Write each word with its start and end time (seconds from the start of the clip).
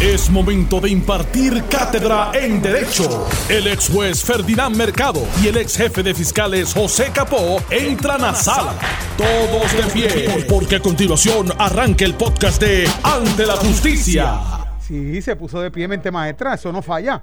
Es 0.00 0.28
momento 0.28 0.80
de 0.80 0.90
impartir 0.90 1.62
cátedra 1.70 2.32
en 2.34 2.60
Derecho. 2.60 3.26
El 3.48 3.68
ex 3.68 3.88
juez 3.88 4.24
Ferdinand 4.24 4.76
Mercado 4.76 5.22
y 5.40 5.46
el 5.46 5.56
ex 5.56 5.76
jefe 5.76 6.02
de 6.02 6.12
fiscales 6.12 6.74
José 6.74 7.12
Capó 7.14 7.58
entran 7.70 8.24
a 8.24 8.34
sala. 8.34 8.74
Todos 9.16 9.72
de 9.72 9.92
pie, 9.92 10.46
porque 10.48 10.76
a 10.76 10.80
continuación 10.80 11.46
arranca 11.58 12.04
el 12.04 12.14
podcast 12.14 12.60
de 12.60 12.88
Ante 13.04 13.46
la 13.46 13.54
Justicia. 13.54 14.40
Sí, 14.80 15.22
se 15.22 15.36
puso 15.36 15.60
de 15.60 15.70
pie 15.70 15.86
mente 15.86 16.10
maestra, 16.10 16.54
eso 16.54 16.72
no 16.72 16.82
falla. 16.82 17.22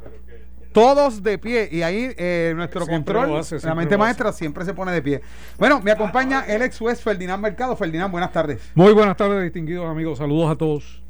Todos 0.71 1.21
de 1.21 1.38
pie. 1.38 1.67
Y 1.69 1.81
ahí 1.81 2.15
eh, 2.17 2.53
nuestro 2.55 2.85
Siempre 2.85 3.13
control, 3.13 3.39
hace, 3.39 3.55
la 3.55 3.61
siempre 3.61 3.75
mente 3.81 3.95
lo 3.95 3.99
maestra, 3.99 4.31
siempre 4.31 4.63
se 4.63 4.73
pone 4.73 4.93
de 4.93 5.01
pie. 5.01 5.21
Bueno, 5.59 5.81
me 5.81 5.91
acompaña 5.91 6.45
el 6.47 6.61
ex 6.61 6.79
juez 6.79 7.01
Ferdinand 7.01 7.43
Mercado. 7.43 7.75
Ferdinand, 7.75 8.11
buenas 8.11 8.31
tardes. 8.31 8.61
Muy 8.75 8.93
buenas 8.93 9.17
tardes, 9.17 9.43
distinguidos 9.43 9.85
amigos. 9.85 10.17
Saludos 10.17 10.49
a 10.49 10.55
todos. 10.55 11.00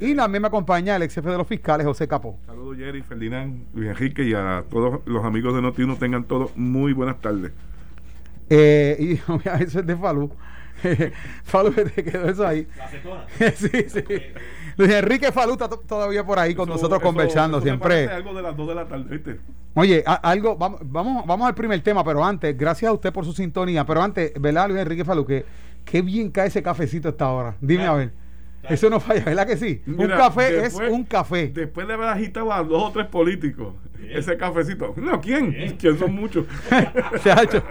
Y 0.00 0.14
también 0.14 0.42
me 0.42 0.48
acompaña 0.48 0.96
el 0.96 1.02
ex 1.02 1.14
jefe 1.14 1.30
de 1.30 1.38
los 1.38 1.46
fiscales, 1.46 1.86
José 1.86 2.08
Capó. 2.08 2.38
Saludos 2.46 2.76
Jerry, 2.78 3.02
Ferdinand, 3.02 3.64
Luis 3.74 3.90
Enrique 3.90 4.24
y 4.24 4.34
a 4.34 4.64
todos 4.68 5.00
los 5.06 5.24
amigos 5.24 5.54
de 5.54 5.60
Noti1 5.62 5.98
tengan 5.98 6.24
todos 6.24 6.50
muy 6.56 6.92
buenas 6.92 7.20
tardes. 7.20 7.52
Eh, 8.50 8.96
y 8.98 9.12
eso 9.62 9.80
es 9.80 9.86
de 9.86 9.96
Falú. 9.96 10.30
Falú, 11.44 11.72
que 11.72 11.84
te 11.84 12.04
quedó 12.04 12.28
eso 12.28 12.46
ahí. 12.46 12.66
sí, 13.56 13.68
sí. 13.88 14.04
Luis 14.76 14.90
Enrique 14.92 15.30
Falú 15.30 15.52
está 15.52 15.68
to- 15.68 15.78
todavía 15.86 16.26
por 16.26 16.38
ahí 16.38 16.54
con 16.54 16.64
Eso- 16.68 16.74
nosotros 16.74 16.98
eso- 17.00 17.06
conversando 17.06 17.58
eso 17.58 17.66
siempre. 17.66 18.08
algo 18.08 18.34
de 18.34 18.42
las 18.42 18.56
2 18.56 18.68
de 18.68 18.74
la 18.74 18.86
tarde, 18.88 19.04
¿viste? 19.16 19.40
Oye, 19.74 20.02
a- 20.04 20.14
algo, 20.14 20.56
vamos, 20.56 20.80
vamos, 20.84 21.24
vamos 21.26 21.46
al 21.46 21.54
primer 21.54 21.80
tema, 21.82 22.04
pero 22.04 22.24
antes, 22.24 22.56
gracias 22.58 22.88
a 22.90 22.92
usted 22.92 23.12
por 23.12 23.24
su 23.24 23.32
sintonía, 23.32 23.86
pero 23.86 24.02
antes, 24.02 24.32
¿verdad, 24.40 24.68
Luis 24.68 24.80
Enrique 24.80 25.04
Falú? 25.04 25.24
Que 25.24 25.46
qué 25.84 26.02
bien 26.02 26.30
cae 26.30 26.48
ese 26.48 26.62
cafecito 26.62 27.08
a 27.08 27.12
esta 27.12 27.30
hora. 27.30 27.56
Dime 27.60 27.86
a 27.86 27.92
ver. 27.94 28.12
Eso 28.68 28.88
no 28.90 29.00
falla, 29.00 29.24
¿verdad 29.24 29.46
que 29.46 29.56
sí? 29.56 29.82
un 29.86 30.06
café 30.08 30.52
después- 30.52 30.88
es 30.88 30.92
un 30.92 31.04
café. 31.04 31.48
Después 31.48 31.86
de 31.86 31.94
haber 31.94 32.08
agitado 32.08 32.52
a 32.52 32.62
dos 32.62 32.82
o 32.84 32.92
tres 32.92 33.06
políticos, 33.08 33.74
ese 34.10 34.36
cafecito. 34.36 34.94
No, 34.96 35.20
¿quién? 35.20 35.76
¿Quién 35.80 35.98
son 35.98 36.14
muchos? 36.14 36.46
Chacho. 37.24 37.62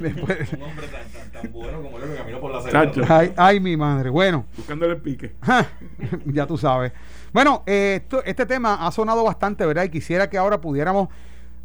Después- 0.00 0.52
un 0.52 0.62
hombre 0.62 0.86
tan, 0.88 1.30
tan, 1.30 1.42
tan 1.42 1.52
bueno 1.52 1.82
como 1.82 1.98
él 1.98 2.04
que 2.10 2.14
caminó 2.16 2.40
por 2.40 2.52
la 2.52 2.70
Chacho. 2.70 2.94
selva. 3.00 3.18
ay, 3.18 3.32
ay, 3.36 3.60
mi 3.60 3.76
madre. 3.76 4.10
Bueno, 4.10 4.46
Buscándole 4.56 4.94
el 4.94 5.00
pique. 5.00 5.32
ya 6.26 6.46
tú 6.46 6.56
sabes. 6.58 6.92
Bueno, 7.32 7.62
eh, 7.66 8.00
esto- 8.02 8.22
este 8.24 8.46
tema 8.46 8.86
ha 8.86 8.90
sonado 8.92 9.24
bastante, 9.24 9.64
¿verdad? 9.66 9.84
Y 9.84 9.88
quisiera 9.90 10.28
que 10.30 10.38
ahora 10.38 10.60
pudiéramos, 10.60 11.08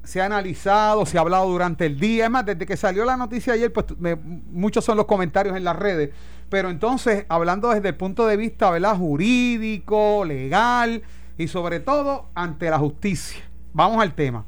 se 0.04 0.22
ha 0.22 0.26
analizado, 0.26 1.06
se 1.06 1.18
ha 1.18 1.22
hablado 1.22 1.48
durante 1.50 1.86
el 1.86 2.00
día. 2.00 2.26
Es 2.26 2.32
más, 2.32 2.46
desde 2.46 2.66
que 2.66 2.76
salió 2.76 3.06
la 3.06 3.16
noticia 3.18 3.54
ayer, 3.54 3.72
pues 3.72 3.86
me- 3.98 4.16
muchos 4.16 4.84
son 4.84 4.98
los 4.98 5.06
comentarios 5.06 5.56
en 5.56 5.64
las 5.64 5.76
redes. 5.78 6.10
Pero 6.54 6.70
entonces, 6.70 7.26
hablando 7.30 7.72
desde 7.72 7.90
el 7.90 7.96
punto 7.96 8.28
de 8.28 8.38
vista. 8.38 8.72
Jurídico, 8.96 10.24
legal 10.24 11.02
y 11.36 11.48
sobre 11.48 11.80
todo 11.80 12.28
ante 12.36 12.70
la 12.70 12.78
justicia. 12.78 13.42
Vamos 13.74 14.00
al 14.04 14.14
tema. 14.14 14.46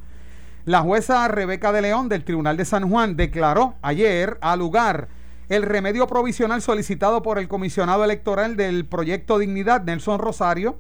La 0.66 0.82
jueza 0.82 1.28
Rebeca 1.28 1.72
de 1.72 1.82
León 1.82 2.08
del 2.08 2.24
Tribunal 2.24 2.58
de 2.58 2.66
San 2.66 2.88
Juan 2.92 3.16
declaró 3.16 3.74
ayer 3.82 4.38
al 4.42 4.60
lugar 4.60 5.08
el 5.50 5.64
remedio 5.64 6.06
provisional 6.06 6.62
solicitado 6.62 7.24
por 7.24 7.40
el 7.40 7.48
comisionado 7.48 8.04
electoral 8.04 8.56
del 8.56 8.86
proyecto 8.86 9.40
Dignidad, 9.40 9.82
Nelson 9.82 10.20
Rosario, 10.20 10.78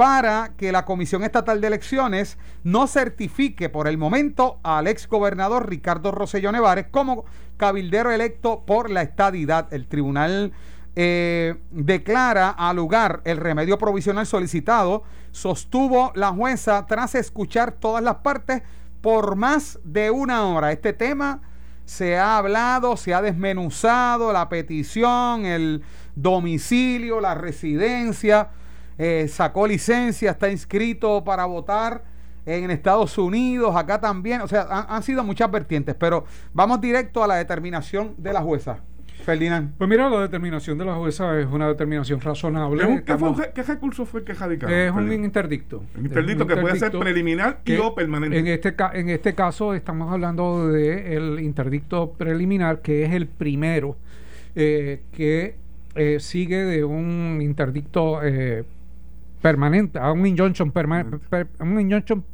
para 0.00 0.52
que 0.56 0.72
la 0.72 0.86
Comisión 0.86 1.24
Estatal 1.24 1.60
de 1.60 1.66
Elecciones 1.66 2.38
no 2.64 2.86
certifique 2.86 3.68
por 3.68 3.86
el 3.86 3.98
momento 3.98 4.58
al 4.62 4.86
ex 4.86 5.06
gobernador 5.06 5.68
Ricardo 5.68 6.10
Rosselló 6.10 6.50
Nevares 6.52 6.86
como 6.90 7.26
cabildero 7.58 8.10
electo 8.10 8.64
por 8.64 8.88
la 8.88 9.02
estadidad. 9.02 9.70
El 9.74 9.86
tribunal 9.88 10.52
eh, 10.96 11.56
declara 11.70 12.48
al 12.48 12.76
lugar 12.76 13.20
el 13.24 13.36
remedio 13.36 13.76
provisional 13.76 14.24
solicitado, 14.24 15.02
sostuvo 15.32 16.12
la 16.14 16.30
jueza 16.30 16.86
tras 16.86 17.14
escuchar 17.14 17.72
todas 17.72 18.02
las 18.02 18.16
partes 18.16 18.62
por 19.02 19.36
más 19.36 19.78
de 19.84 20.10
una 20.10 20.46
hora. 20.46 20.72
Este 20.72 20.94
tema 20.94 21.42
se 21.84 22.16
ha 22.16 22.38
hablado, 22.38 22.96
se 22.96 23.12
ha 23.12 23.20
desmenuzado 23.20 24.32
la 24.32 24.48
petición, 24.48 25.44
el 25.44 25.82
domicilio, 26.14 27.20
la 27.20 27.34
residencia, 27.34 28.48
eh, 29.02 29.26
sacó 29.28 29.66
licencia, 29.66 30.32
está 30.32 30.50
inscrito 30.50 31.24
para 31.24 31.46
votar 31.46 32.04
en 32.44 32.70
Estados 32.70 33.16
Unidos, 33.18 33.74
acá 33.76 34.00
también, 34.00 34.40
o 34.42 34.48
sea, 34.48 34.66
han, 34.70 34.84
han 34.88 35.02
sido 35.02 35.24
muchas 35.24 35.50
vertientes, 35.50 35.94
pero 35.98 36.24
vamos 36.52 36.80
directo 36.80 37.24
a 37.24 37.26
la 37.26 37.36
determinación 37.36 38.14
de 38.18 38.32
la 38.32 38.42
jueza. 38.42 38.80
Ferdinand. 39.24 39.74
Pues 39.76 39.88
mira, 39.88 40.08
la 40.08 40.20
determinación 40.22 40.78
de 40.78 40.84
la 40.86 40.94
jueza 40.94 41.38
es 41.38 41.46
una 41.46 41.68
determinación 41.68 42.20
razonable. 42.22 42.78
¿Qué, 42.80 42.84
fue 42.86 42.92
un- 42.94 42.98
qué 43.02 43.12
Estamos- 43.12 43.36
fue- 43.36 43.52
qué 43.54 43.62
recurso 43.62 44.06
fue 44.06 44.24
que 44.24 44.32
radicaron? 44.32 44.74
es 44.74 44.90
un 44.92 45.12
interdicto. 45.12 45.84
Un 45.96 46.06
interdicto 46.06 46.46
que 46.46 46.56
puede 46.56 46.78
ser 46.78 46.90
preliminar 46.90 47.60
y 47.66 47.76
o 47.76 47.94
permanente. 47.94 48.38
En 48.38 48.46
este, 48.46 48.74
ca- 48.74 48.92
en 48.94 49.10
este 49.10 49.34
caso 49.34 49.74
estamos 49.74 50.10
hablando 50.10 50.68
del 50.68 51.38
interdicto 51.40 52.12
preliminar, 52.12 52.80
que 52.80 53.04
es 53.04 53.12
el 53.12 53.26
primero 53.26 53.96
eh, 54.56 55.02
que 55.12 55.56
eh, 55.94 56.16
sigue 56.18 56.64
de 56.64 56.84
un 56.84 57.40
interdicto 57.42 58.20
eh, 58.24 58.64
permanente, 59.42 59.98
a 59.98 60.12
un 60.12 60.26
injunction, 60.26 60.72
perma- 60.72 61.18
per- 61.28 61.48
un 61.60 61.80
injunction 61.80 62.24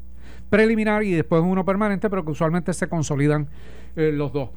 preliminar 0.50 1.02
y 1.02 1.12
después 1.12 1.42
uno 1.42 1.64
permanente, 1.64 2.08
pero 2.10 2.24
que 2.24 2.30
usualmente 2.32 2.72
se 2.72 2.88
consolidan 2.88 3.48
eh, 3.96 4.12
los 4.12 4.32
dos. 4.32 4.50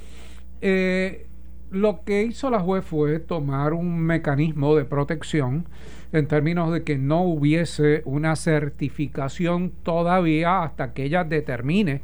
Eh, 0.62 1.26
lo 1.72 2.04
que 2.04 2.24
hizo 2.24 2.50
la 2.50 2.60
juez 2.60 2.84
fue 2.84 3.20
tomar 3.20 3.74
un 3.74 4.00
mecanismo 4.00 4.76
de 4.76 4.86
protección 4.86 5.66
en 6.12 6.28
términos 6.28 6.74
de 6.74 6.84
que 6.84 6.98
no 6.98 7.22
hubiese 7.22 8.02
una 8.06 8.36
certificación 8.36 9.72
todavía 9.84 10.64
hasta 10.64 10.94
que 10.94 11.04
ella 11.04 11.24
determine 11.24 12.02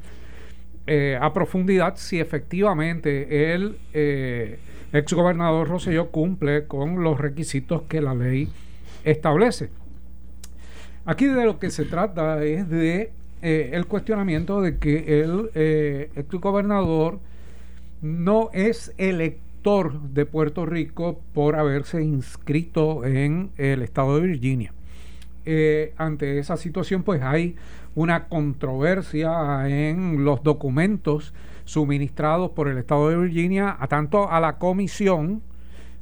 eh, 0.88 1.18
a 1.20 1.34
profundidad 1.34 1.96
si 1.98 2.20
efectivamente 2.20 3.54
el 3.56 3.78
eh, 3.94 4.60
exgobernador 4.94 5.68
Rosselló 5.68 6.12
cumple 6.12 6.68
con 6.68 7.04
los 7.04 7.20
requisitos 7.20 7.82
que 7.84 8.02
la 8.02 8.14
ley 8.14 8.48
establece. 9.04 9.70
Aquí 11.06 11.26
de 11.28 11.46
lo 11.46 11.60
que 11.60 11.70
se 11.70 11.86
trata 11.86 12.44
es 12.44 12.68
de 12.68 13.12
eh, 13.42 13.70
el 13.74 13.86
cuestionamiento 13.86 14.62
de 14.62 14.78
que 14.80 15.22
el 15.22 15.52
eh, 15.54 16.10
exgobernador 16.16 17.20
no 18.02 18.50
es 18.54 18.92
elector 18.98 20.02
de 20.02 20.26
Puerto 20.26 20.66
Rico 20.66 21.22
por 21.34 21.56
haberse 21.56 22.04
inscrito 22.04 23.06
en 23.06 23.52
el 23.58 23.84
estado 23.84 24.20
de 24.20 24.28
Virginia. 24.28 24.74
Eh, 25.46 25.94
ante 25.98 26.40
esa 26.40 26.58
situación, 26.58 27.04
pues 27.04 27.22
hay 27.22 27.56
una 27.94 28.28
controversia 28.28 29.68
en 29.68 30.26
los 30.26 30.42
documentos 30.42 31.36
suministrados 31.66 32.52
por 32.52 32.68
el 32.68 32.80
estado 32.80 33.10
de 33.10 33.18
Virginia, 33.18 33.76
a 33.80 33.88
tanto 33.88 34.32
a 34.32 34.40
la 34.40 34.58
comisión 34.58 35.44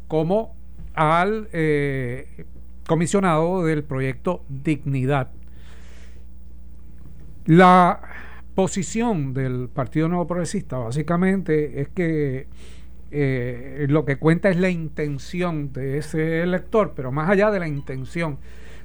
como 0.08 0.56
al 0.94 1.50
eh, 1.52 2.46
comisionado 2.88 3.64
del 3.66 3.84
proyecto 3.84 4.44
Dignidad. 4.50 5.32
La 7.46 8.00
posición 8.56 9.34
del 9.34 9.70
Partido 9.74 10.08
Nuevo 10.08 10.28
Progresista 10.28 10.78
básicamente 10.78 11.82
es 11.82 11.90
que 11.90 12.48
eh, 13.12 13.86
lo 13.90 14.06
que 14.06 14.18
cuenta 14.18 14.50
es 14.50 14.58
la 14.58 14.70
intención 14.70 15.74
de 15.74 15.98
ese 15.98 16.42
elector, 16.42 16.94
pero 16.96 17.12
más 17.12 17.30
allá 17.30 17.52
de 17.52 17.60
la 17.60 17.68
intención 17.68 18.38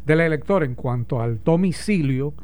del 0.06 0.20
elector 0.20 0.64
en 0.64 0.74
cuanto 0.74 1.20
al 1.20 1.42
domicilio, 1.44 2.34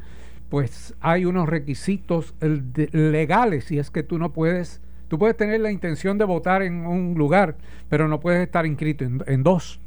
pues 0.49 0.93
hay 1.01 1.25
unos 1.25 1.49
requisitos 1.49 2.33
legales 2.39 3.71
y 3.71 3.79
es 3.79 3.91
que 3.91 4.03
tú 4.03 4.17
no 4.17 4.31
puedes, 4.31 4.81
tú 5.07 5.19
puedes 5.19 5.35
tener 5.35 5.59
la 5.59 5.71
intención 5.71 6.17
de 6.17 6.25
votar 6.25 6.61
en 6.61 6.85
un 6.85 7.15
lugar, 7.15 7.55
pero 7.89 8.07
no 8.07 8.19
puedes 8.19 8.41
estar 8.41 8.65
inscrito 8.65 9.03
en, 9.03 9.23
en 9.27 9.43
dos. 9.43 9.79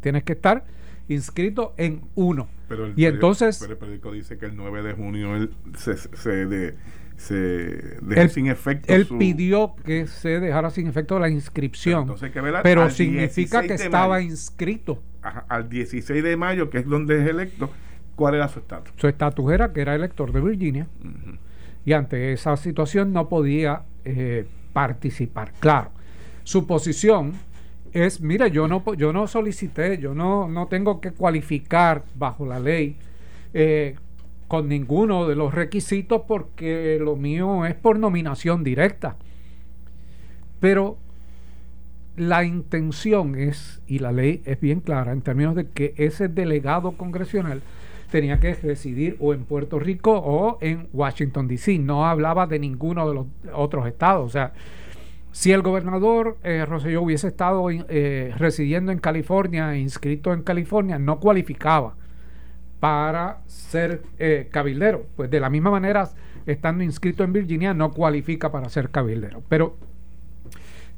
Tienes 0.00 0.24
que 0.24 0.34
estar 0.34 0.64
inscrito 1.08 1.74
en 1.76 2.02
uno. 2.14 2.48
Pero 2.68 2.86
el 2.86 2.92
y 2.92 2.94
periódico- 2.94 3.14
entonces 3.14 3.58
pero 3.60 3.72
el 3.72 3.78
periódico 3.78 4.12
dice 4.12 4.38
que 4.38 4.46
el 4.46 4.56
9 4.56 4.82
de 4.82 4.92
junio 4.94 5.36
él 5.36 5.50
se, 5.76 5.96
se, 5.96 6.46
de- 6.46 6.74
se 7.16 7.34
dejó 8.02 8.20
él, 8.20 8.30
sin 8.30 8.46
efecto. 8.48 8.92
él 8.92 9.06
su- 9.06 9.18
pidió 9.18 9.74
que 9.84 10.06
se 10.06 10.40
dejara 10.40 10.70
sin 10.70 10.86
efecto 10.86 11.18
la 11.18 11.28
inscripción, 11.28 12.02
Entonces 12.02 12.30
que 12.32 12.40
pero 12.62 12.88
significa 12.90 13.60
16 13.60 13.68
que 13.68 13.74
estaba 13.84 14.14
mayo. 14.16 14.26
inscrito. 14.26 15.02
Ajá, 15.22 15.44
al 15.48 15.68
16 15.68 16.22
de 16.22 16.36
mayo, 16.36 16.68
que 16.70 16.78
es 16.78 16.86
donde 16.86 17.22
es 17.22 17.28
electo, 17.28 17.70
¿cuál 18.16 18.34
era 18.34 18.48
su 18.48 18.58
estatus? 18.58 18.92
Su 18.96 19.06
estatus 19.06 19.52
era 19.52 19.72
que 19.72 19.80
era 19.82 19.94
elector 19.94 20.32
de 20.32 20.40
Virginia 20.40 20.86
y 21.84 21.92
ante 21.92 22.32
esa 22.32 22.56
situación 22.56 23.12
no 23.12 23.28
podía 23.28 23.82
eh, 24.04 24.46
participar. 24.72 25.52
Claro, 25.60 25.90
su 26.42 26.66
posición 26.66 27.32
es, 27.92 28.20
mire, 28.20 28.50
yo 28.50 28.68
no, 28.68 28.82
yo 28.94 29.12
no 29.12 29.26
solicité, 29.26 29.98
yo 29.98 30.14
no, 30.14 30.48
no 30.48 30.66
tengo 30.66 31.00
que 31.00 31.12
cualificar 31.12 32.04
bajo 32.14 32.46
la 32.46 32.58
ley 32.58 32.96
eh, 33.54 33.96
con 34.48 34.68
ninguno 34.68 35.28
de 35.28 35.36
los 35.36 35.54
requisitos 35.54 36.22
porque 36.26 36.98
lo 37.00 37.16
mío 37.16 37.66
es 37.66 37.74
por 37.74 37.98
nominación 37.98 38.64
directa. 38.64 39.16
Pero 40.60 40.96
la 42.16 42.44
intención 42.44 43.38
es, 43.38 43.80
y 43.86 43.98
la 43.98 44.12
ley 44.12 44.42
es 44.44 44.60
bien 44.60 44.80
clara, 44.80 45.12
en 45.12 45.22
términos 45.22 45.54
de 45.54 45.66
que 45.66 45.94
ese 45.96 46.28
delegado 46.28 46.92
congresional 46.92 47.62
tenía 48.10 48.38
que 48.38 48.54
residir 48.54 49.16
o 49.20 49.32
en 49.32 49.44
Puerto 49.44 49.78
Rico 49.78 50.12
o 50.12 50.58
en 50.60 50.88
Washington, 50.92 51.48
D.C. 51.48 51.78
No 51.78 52.06
hablaba 52.06 52.46
de 52.46 52.58
ninguno 52.58 53.08
de 53.08 53.14
los 53.14 53.26
otros 53.54 53.86
estados. 53.86 54.26
O 54.26 54.30
sea, 54.30 54.52
si 55.32 55.50
el 55.50 55.62
gobernador 55.62 56.36
eh, 56.44 56.66
Rosselló 56.66 57.02
hubiese 57.02 57.28
estado 57.28 57.66
eh, 57.70 58.34
residiendo 58.36 58.92
en 58.92 58.98
California, 58.98 59.76
inscrito 59.76 60.34
en 60.34 60.42
California, 60.42 60.98
no 60.98 61.20
cualificaba 61.20 61.94
para 62.80 63.38
ser 63.46 64.02
eh, 64.18 64.48
cabildero. 64.50 65.06
Pues 65.16 65.30
de 65.30 65.40
la 65.40 65.48
misma 65.48 65.70
manera, 65.70 66.10
estando 66.44 66.84
inscrito 66.84 67.24
en 67.24 67.32
Virginia, 67.32 67.72
no 67.72 67.92
cualifica 67.92 68.52
para 68.52 68.68
ser 68.68 68.90
cabildero. 68.90 69.42
Pero 69.48 69.78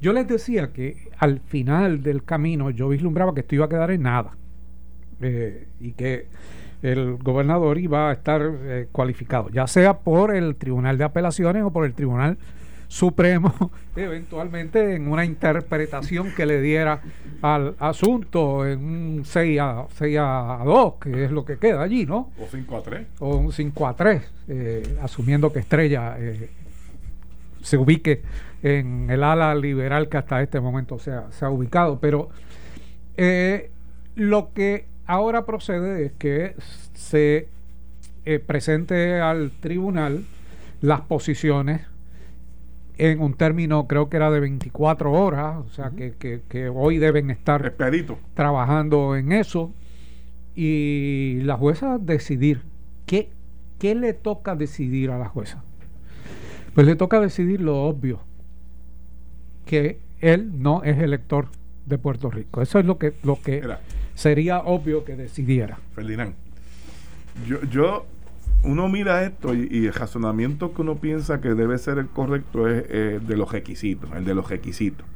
yo 0.01 0.13
les 0.13 0.27
decía 0.27 0.73
que 0.73 1.09
al 1.17 1.39
final 1.39 2.03
del 2.03 2.25
camino 2.25 2.71
yo 2.71 2.89
vislumbraba 2.89 3.35
que 3.35 3.41
esto 3.41 3.55
iba 3.55 3.67
a 3.67 3.69
quedar 3.69 3.93
en 3.93 4.03
nada. 4.03 4.33
Eh, 5.21 5.69
y 5.79 5.93
que 5.93 6.27
el 6.83 7.19
gobernador 7.19 7.79
iba 7.79 8.11
a 8.11 8.13
estar 8.13 8.51
cualificado, 8.91 9.49
ya 9.49 9.67
sea 9.69 10.01
por 10.01 10.35
el 10.35 10.57
Tribunal 10.57 10.99
de 10.99 11.05
Apelaciones 11.05 11.63
o 11.63 11.71
por 11.71 11.87
el 11.87 11.95
Tribunal 11.95 12.37
Supremo, 12.89 13.71
eventualmente 13.97 14.95
en 14.95 15.09
una 15.09 15.25
interpretación 15.25 16.33
que 16.35 16.47
le 16.47 16.61
diera 16.61 17.01
al 17.43 17.75
asunto 17.79 18.67
en 18.67 18.85
un 18.85 19.25
6 19.25 19.61
a, 19.61 19.87
6 19.95 20.19
a 20.21 20.63
2, 20.65 20.95
que 21.01 21.25
es 21.25 21.31
lo 21.31 21.45
que 21.45 21.59
queda 21.59 21.83
allí, 21.83 22.07
¿no? 22.07 22.33
O 22.39 22.47
5 22.51 22.77
a 22.77 22.83
3. 22.83 23.07
O 23.21 23.37
un 23.37 23.53
5 23.53 23.87
a 23.87 23.97
3, 23.97 24.23
eh, 24.49 24.99
asumiendo 25.03 25.53
que 25.53 25.61
Estrella 25.61 26.17
eh, 26.19 26.51
se 27.63 27.77
ubique 27.77 28.23
en 28.63 29.11
el 29.11 29.23
ala 29.23 29.55
liberal 29.55 30.09
que 30.09 30.17
hasta 30.17 30.43
este 30.43 30.61
momento 30.61 30.99
se 30.99 31.13
ha, 31.13 31.31
se 31.33 31.45
ha 31.45 31.51
ubicado. 31.51 31.99
Pero 32.01 32.31
eh, 33.17 33.71
lo 34.15 34.53
que 34.53 34.87
ahora 35.07 35.45
procede 35.45 36.07
es 36.07 36.13
que 36.13 36.55
se 36.95 37.49
presente 38.47 39.21
al 39.21 39.51
tribunal 39.61 40.25
las 40.81 41.03
posiciones 41.03 41.83
en 42.99 43.21
un 43.21 43.35
término 43.35 43.87
creo 43.87 44.09
que 44.09 44.17
era 44.17 44.31
de 44.31 44.41
24 44.41 45.11
horas, 45.13 45.57
o 45.65 45.69
sea 45.71 45.91
que, 45.91 46.13
que, 46.13 46.43
que 46.49 46.69
hoy 46.69 46.99
deben 46.99 47.31
estar 47.31 47.65
Expedito. 47.67 48.19
trabajando 48.35 49.17
en 49.17 49.33
eso 49.33 49.73
y 50.55 51.41
la 51.43 51.57
jueza 51.57 51.99
decidir 51.99 52.63
qué, 53.07 53.31
qué 53.79 53.95
le 53.95 54.13
toca 54.13 54.55
decidir 54.55 55.11
a 55.11 55.19
la 55.19 55.29
jueza. 55.29 55.63
Pues 56.75 56.87
le 56.87 56.97
toca 56.97 57.21
decidir 57.21 57.61
lo 57.61 57.83
obvio, 57.83 58.21
que 59.65 59.99
él 60.21 60.51
no 60.61 60.83
es 60.83 60.99
elector 60.99 61.49
de 61.87 61.99
Puerto 61.99 62.31
Rico. 62.31 62.63
Eso 62.63 62.79
es 62.79 62.85
lo 62.85 62.99
que, 62.99 63.13
lo 63.23 63.41
que 63.41 63.63
sería 64.15 64.59
obvio 64.61 65.05
que 65.05 65.17
decidiera. 65.17 65.79
Ferdinand, 65.95 66.35
yo, 67.47 67.63
yo 67.65 68.07
uno 68.65 68.89
mira 68.89 69.23
esto 69.25 69.55
y, 69.55 69.69
y 69.71 69.87
el 69.87 69.93
razonamiento 69.93 70.75
que 70.75 70.83
uno 70.83 70.97
piensa 70.97 71.41
que 71.41 71.55
debe 71.55 71.79
ser 71.79 71.99
el 71.99 72.09
correcto 72.09 72.69
es 72.69 72.85
eh, 72.89 73.21
de 73.25 73.37
los 73.37 73.53
requisitos, 73.53 74.11
el 74.13 74.25
de 74.25 74.35
los 74.35 74.49
requisitos. 74.49 75.07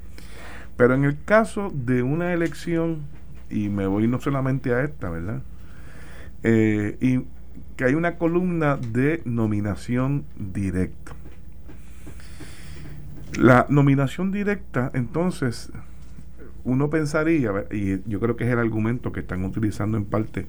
Pero 0.77 0.95
en 0.95 1.05
el 1.05 1.17
caso 1.25 1.73
de 1.75 2.03
una 2.03 2.33
elección, 2.33 3.01
y 3.51 3.69
me 3.69 3.87
voy 3.87 4.07
no 4.07 4.21
solamente 4.21 4.73
a 4.73 4.85
esta, 4.85 5.11
¿verdad? 5.11 5.43
Eh, 6.45 6.97
y 7.01 7.25
que 7.77 7.85
hay 7.85 7.95
una 7.95 8.17
columna 8.17 8.77
de 8.77 9.23
nominación 9.25 10.25
directa. 10.37 11.13
La 13.39 13.67
nominación 13.69 14.31
directa, 14.31 14.91
entonces, 14.95 15.73
uno 16.65 16.91
pensaría, 16.91 17.51
y 17.73 18.01
yo 18.09 18.21
creo 18.21 18.37
que 18.37 18.45
es 18.45 18.51
el 18.51 18.59
argumento 18.59 19.11
que 19.13 19.21
están 19.21 19.45
utilizando 19.45 19.97
en 19.97 20.05
parte 20.05 20.47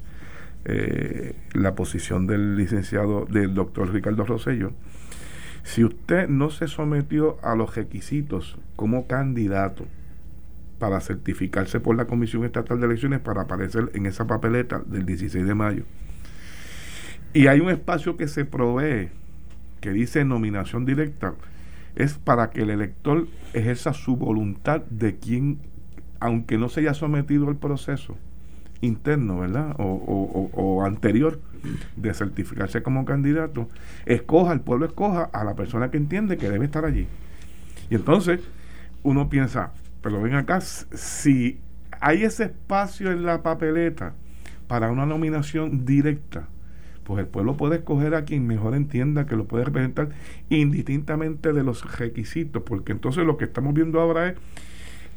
eh, 0.66 1.36
la 1.54 1.74
posición 1.76 2.28
del 2.28 2.58
licenciado, 2.58 3.26
del 3.26 3.54
doctor 3.54 3.94
Ricardo 3.94 4.26
Rosello, 4.26 4.74
si 5.64 5.84
usted 5.84 6.28
no 6.28 6.50
se 6.50 6.68
sometió 6.68 7.38
a 7.44 7.56
los 7.56 7.76
requisitos 7.76 8.58
como 8.76 9.08
candidato 9.08 9.86
para 10.80 11.00
certificarse 11.02 11.80
por 11.80 11.96
la 11.96 12.06
Comisión 12.06 12.46
Estatal 12.46 12.80
de 12.80 12.88
Elecciones 12.88 13.20
para 13.20 13.44
aparecer 13.44 13.92
en 13.94 14.06
esa 14.06 14.28
papeleta 14.28 14.80
del 14.86 15.06
16 15.06 15.46
de 15.46 15.56
mayo, 15.56 15.84
y 17.34 17.48
hay 17.48 17.60
un 17.60 17.70
espacio 17.70 18.18
que 18.18 18.28
se 18.28 18.46
provee 18.46 19.10
que 19.82 19.92
dice 19.92 20.26
nominación 20.26 20.86
directa, 20.86 21.36
es 21.96 22.14
para 22.16 22.50
que 22.50 22.62
el 22.62 22.70
elector 22.70 23.28
ejerza 23.54 23.94
su 23.94 24.18
voluntad 24.18 24.82
de 24.90 25.18
quien, 25.18 25.60
aunque 26.20 26.58
no 26.58 26.70
se 26.70 26.82
haya 26.82 26.94
sometido 26.94 27.48
al 27.48 27.56
proceso 27.58 28.18
interno, 28.82 29.40
¿verdad? 29.40 29.76
O, 29.80 29.84
o- 29.84 30.52
o- 30.54 30.86
anterior 30.86 31.40
de 31.96 32.14
certificarse 32.14 32.82
como 32.84 33.06
candidato, 33.06 33.70
escoja, 34.06 34.54
el 34.54 34.62
pueblo 34.62 34.86
escoja 34.86 35.24
a 35.34 35.44
la 35.44 35.56
persona 35.56 35.92
que 35.92 35.98
entiende 35.98 36.38
que 36.38 36.50
debe 36.50 36.66
estar 36.66 36.86
allí. 36.86 37.08
Y 37.90 37.96
entonces 37.96 38.42
uno 39.04 39.30
piensa, 39.30 39.72
pero 40.02 40.22
ven 40.22 40.36
acá, 40.36 40.62
si 40.62 41.60
hay 42.02 42.24
ese 42.24 42.46
espacio 42.46 43.12
en 43.12 43.24
la 43.26 43.44
papeleta 43.44 44.14
para 44.68 44.92
una 44.92 45.06
nominación 45.06 45.86
directa, 45.86 46.48
pues 47.04 47.20
el 47.22 47.28
pueblo 47.28 47.58
puede 47.58 47.78
escoger 47.78 48.14
a 48.14 48.24
quien 48.24 48.46
mejor 48.46 48.76
entienda 48.76 49.26
que 49.26 49.36
lo 49.36 49.46
puede 49.46 49.66
representar 49.66 50.10
indistintamente 50.50 51.54
de 51.54 51.64
los 51.64 51.98
requisitos, 51.98 52.62
porque 52.64 52.92
entonces 52.92 53.26
lo 53.26 53.38
que 53.38 53.46
estamos 53.46 53.74
viendo 53.74 54.00
ahora 54.00 54.30
es 54.30 54.36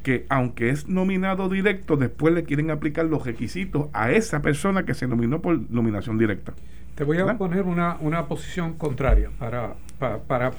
que 0.02 0.26
aunque 0.28 0.70
es 0.70 0.88
nominado 0.88 1.48
directo, 1.48 1.96
después 1.96 2.34
le 2.34 2.44
quieren 2.44 2.70
aplicar 2.70 3.04
los 3.06 3.24
requisitos 3.24 3.88
a 3.92 4.10
esa 4.10 4.42
persona 4.42 4.84
que 4.84 4.94
se 4.94 5.06
nominó 5.06 5.40
por 5.40 5.70
nominación 5.70 6.18
directa. 6.18 6.52
Te 6.94 7.04
voy 7.04 7.16
a 7.18 7.24
¿Verdad? 7.24 7.38
poner 7.38 7.62
una, 7.62 7.96
una 8.00 8.26
posición 8.26 8.74
contraria 8.74 9.30
para, 9.38 9.74
para, 9.98 10.18
para 10.18 10.52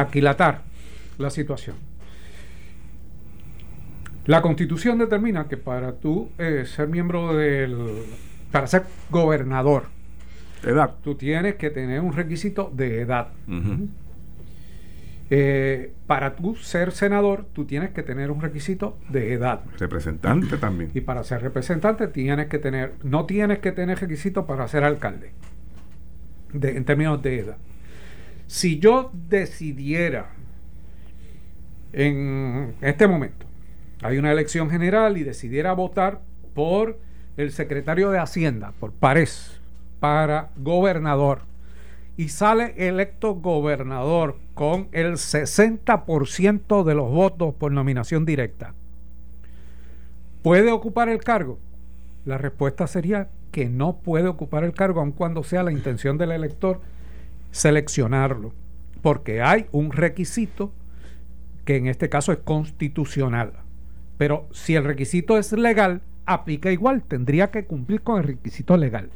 aquilatar 0.00 0.62
la 1.18 1.30
situación. 1.30 1.76
La 4.26 4.40
constitución 4.40 4.98
determina 4.98 5.48
que 5.48 5.58
para 5.58 5.92
tú 5.92 6.30
eh, 6.38 6.64
ser 6.66 6.88
miembro 6.88 7.36
del... 7.36 7.76
para 8.50 8.66
ser 8.66 8.84
gobernador, 9.10 9.84
Edad. 10.62 10.94
tú 11.04 11.14
tienes 11.14 11.56
que 11.56 11.68
tener 11.68 12.00
un 12.00 12.14
requisito 12.14 12.72
de 12.74 13.02
edad. 13.02 13.28
Ujú. 13.46 13.88
Eh, 15.30 15.92
para 16.06 16.36
tú 16.36 16.54
ser 16.54 16.92
senador, 16.92 17.46
tú 17.54 17.64
tienes 17.64 17.90
que 17.90 18.02
tener 18.02 18.30
un 18.30 18.40
requisito 18.42 18.98
de 19.08 19.32
edad. 19.32 19.62
Representante 19.78 20.58
también. 20.58 20.90
Y 20.94 21.00
para 21.00 21.24
ser 21.24 21.40
representante 21.42 22.08
tienes 22.08 22.46
que 22.48 22.58
tener, 22.58 22.92
no 23.02 23.24
tienes 23.24 23.60
que 23.60 23.72
tener 23.72 23.98
requisitos 23.98 24.44
para 24.44 24.68
ser 24.68 24.84
alcalde, 24.84 25.32
de- 26.52 26.76
en 26.76 26.84
términos 26.84 27.22
de 27.22 27.38
edad. 27.38 27.56
Si 28.46 28.78
yo 28.78 29.10
decidiera 29.28 30.30
en 31.92 32.74
este 32.80 33.06
momento, 33.06 33.46
hay 34.02 34.18
una 34.18 34.32
elección 34.32 34.68
general 34.70 35.16
y 35.16 35.22
decidiera 35.22 35.72
votar 35.72 36.20
por 36.54 36.98
el 37.36 37.50
secretario 37.52 38.10
de 38.10 38.18
Hacienda, 38.18 38.72
por 38.78 38.92
Párez, 38.92 39.60
para 40.00 40.50
gobernador, 40.56 41.40
y 42.16 42.28
sale 42.28 42.74
electo 42.76 43.34
gobernador 43.34 44.36
con 44.54 44.88
el 44.92 45.14
60% 45.14 46.84
de 46.84 46.94
los 46.94 47.10
votos 47.10 47.54
por 47.54 47.72
nominación 47.72 48.24
directa, 48.24 48.74
¿Puede 50.44 50.70
ocupar 50.72 51.08
el 51.08 51.24
cargo? 51.24 51.58
La 52.26 52.36
respuesta 52.36 52.86
sería 52.86 53.30
que 53.50 53.70
no 53.70 53.96
puede 53.96 54.28
ocupar 54.28 54.62
el 54.62 54.74
cargo, 54.74 55.00
aun 55.00 55.12
cuando 55.12 55.42
sea 55.42 55.62
la 55.62 55.72
intención 55.72 56.18
del 56.18 56.32
elector 56.32 56.82
seleccionarlo, 57.50 58.52
porque 59.00 59.40
hay 59.40 59.64
un 59.72 59.90
requisito 59.90 60.70
que 61.64 61.76
en 61.76 61.86
este 61.86 62.10
caso 62.10 62.30
es 62.30 62.40
constitucional. 62.44 63.54
Pero 64.18 64.46
si 64.52 64.74
el 64.74 64.84
requisito 64.84 65.38
es 65.38 65.50
legal, 65.52 66.02
aplica 66.26 66.70
igual, 66.70 67.02
tendría 67.04 67.50
que 67.50 67.64
cumplir 67.64 68.02
con 68.02 68.18
el 68.18 68.24
requisito 68.24 68.76
legal 68.76 69.08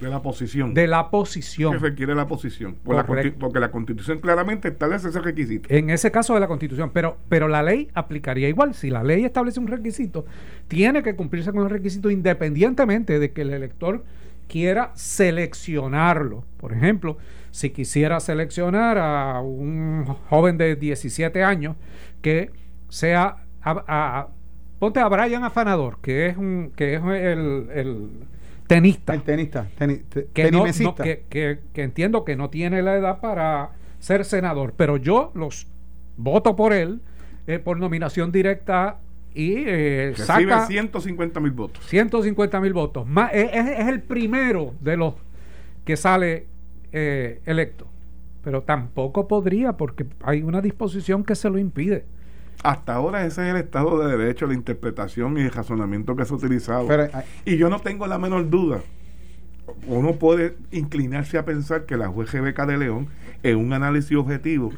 De 0.00 0.08
la 0.10 0.20
posición. 0.22 0.74
de 0.74 0.86
la 0.86 1.04
que 1.04 1.10
posición. 1.10 1.80
requiere 1.80 2.14
la 2.14 2.26
posición. 2.26 2.74
Por 2.84 2.96
la 2.96 3.04
Correcto. 3.06 3.36
consti- 3.36 3.40
porque 3.40 3.60
la 3.60 3.70
constitución 3.70 4.18
claramente 4.20 4.68
establece 4.68 5.08
ese 5.08 5.20
requisito. 5.20 5.68
En 5.72 5.90
ese 5.90 6.10
caso 6.10 6.34
de 6.34 6.40
la 6.40 6.48
constitución, 6.48 6.90
pero, 6.92 7.16
pero 7.28 7.48
la 7.48 7.62
ley 7.62 7.88
aplicaría 7.94 8.48
igual. 8.48 8.74
Si 8.74 8.90
la 8.90 9.02
ley 9.02 9.24
establece 9.24 9.58
un 9.60 9.66
requisito, 9.68 10.26
tiene 10.68 11.02
que 11.02 11.16
cumplirse 11.16 11.52
con 11.52 11.62
el 11.64 11.70
requisito 11.70 12.10
independientemente 12.10 13.18
de 13.18 13.32
que 13.32 13.42
el 13.42 13.50
elector 13.50 14.04
quiera 14.48 14.92
seleccionarlo. 14.94 16.44
Por 16.58 16.72
ejemplo, 16.72 17.16
si 17.50 17.70
quisiera 17.70 18.20
seleccionar 18.20 18.98
a 18.98 19.40
un 19.40 20.04
joven 20.28 20.58
de 20.58 20.76
17 20.76 21.42
años 21.42 21.76
que 22.22 22.50
sea 22.88 23.36
a- 23.62 23.84
a- 23.88 24.28
ponte 24.78 25.00
a 25.00 25.08
Brian 25.08 25.42
Afanador, 25.44 25.98
que 26.02 26.26
es 26.26 26.36
un 26.36 26.70
que 26.76 26.94
es 26.94 27.02
el, 27.02 27.68
el 27.74 28.08
tenista 28.66 29.14
El 29.14 29.22
tenista, 29.22 29.68
teni- 29.78 30.02
te- 30.08 30.26
que, 30.32 30.44
no- 30.44 30.58
no- 30.58 30.64
tenimesista. 30.64 31.02
que, 31.04 31.24
que- 31.28 31.58
que 31.72 31.82
entiendo 31.82 32.24
que 32.24 32.36
no 32.36 32.50
tiene 32.50 32.82
la 32.82 32.96
edad 32.96 33.20
para 33.20 33.70
ser 33.98 34.24
senador, 34.24 34.74
pero 34.76 34.96
yo 34.96 35.30
los 35.34 35.66
voto 36.16 36.56
por 36.56 36.72
él 36.72 37.00
eh, 37.46 37.58
por 37.58 37.78
nominación 37.78 38.32
directa 38.32 38.98
y 39.34 39.54
eh, 39.66 40.14
Recibe 40.16 40.50
saca 40.52 40.66
150 40.66 41.40
mil 41.40 41.52
votos. 41.52 41.84
150 41.86 42.60
mil 42.60 42.72
votos. 42.72 43.06
Más, 43.06 43.30
es, 43.34 43.50
es- 43.52 43.78
es 43.80 43.86
el 43.88 44.02
primero 44.02 44.74
de 44.80 44.96
los 44.96 45.14
que 45.84 45.96
sale 45.96 46.46
eh, 46.92 47.40
electo. 47.46 47.86
Pero 48.42 48.62
tampoco 48.62 49.26
podría 49.28 49.72
porque 49.76 50.06
hay 50.22 50.42
una 50.42 50.60
disposición 50.62 51.24
que 51.24 51.34
se 51.34 51.50
lo 51.50 51.58
impide. 51.58 52.04
Hasta 52.66 52.94
ahora 52.94 53.24
ese 53.26 53.42
es 53.48 53.54
el 53.54 53.60
Estado 53.60 53.98
de 53.98 54.16
Derecho, 54.16 54.46
la 54.46 54.54
interpretación 54.54 55.38
y 55.38 55.42
el 55.42 55.50
razonamiento 55.52 56.16
que 56.16 56.24
se 56.24 56.32
ha 56.32 56.36
utilizado. 56.36 56.86
Pero, 56.88 57.08
y 57.44 57.56
yo 57.56 57.68
no 57.70 57.78
tengo 57.80 58.06
la 58.06 58.18
menor 58.18 58.50
duda. 58.50 58.80
Uno 59.86 60.14
puede 60.14 60.56
inclinarse 60.72 61.38
a 61.38 61.44
pensar 61.44 61.86
que 61.86 61.96
la 61.96 62.08
juez 62.08 62.32
Rebeca 62.32 62.66
de 62.66 62.76
León, 62.78 63.08
en 63.42 63.56
un 63.56 63.72
análisis 63.72 64.16
objetivo, 64.16 64.72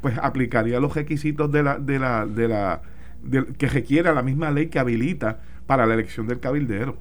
pues 0.00 0.16
aplicaría 0.18 0.78
los 0.80 0.94
requisitos 0.94 1.50
de 1.50 1.62
la, 1.62 1.78
de 1.78 1.98
la, 1.98 2.26
de 2.26 2.48
la, 2.48 2.82
de- 3.22 3.46
que 3.46 3.66
requiera 3.68 4.12
la 4.12 4.22
misma 4.22 4.50
ley 4.50 4.66
que 4.68 4.78
habilita 4.78 5.38
para 5.66 5.86
la 5.86 5.94
elección 5.94 6.26
del 6.26 6.40
cabildero. 6.40 6.96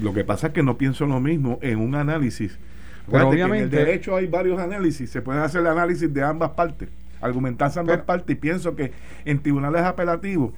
Lo 0.00 0.12
que 0.12 0.24
pasa 0.24 0.48
es 0.48 0.52
que 0.52 0.62
no 0.62 0.76
pienso 0.78 1.06
lo 1.06 1.20
mismo 1.20 1.58
en 1.62 1.78
un 1.78 1.94
análisis. 1.94 2.58
Pero 3.06 3.18
Acuérdate 3.28 3.36
que 3.36 3.42
obviamente- 3.44 3.76
en 3.76 3.80
el 3.80 3.86
derecho 3.86 4.16
hay 4.16 4.26
varios 4.26 4.58
análisis, 4.58 5.08
se 5.10 5.22
pueden 5.22 5.42
hacer 5.42 5.60
el 5.60 5.66
análisis 5.68 6.12
de 6.12 6.22
ambas 6.22 6.50
partes, 6.50 6.88
argumentarse 7.22 7.80
Pero- 7.82 8.04
partes 8.04 8.36
y 8.36 8.38
pienso 8.38 8.76
que 8.76 8.92
en 9.24 9.40
tribunales 9.42 9.82
apelativos, 9.82 10.52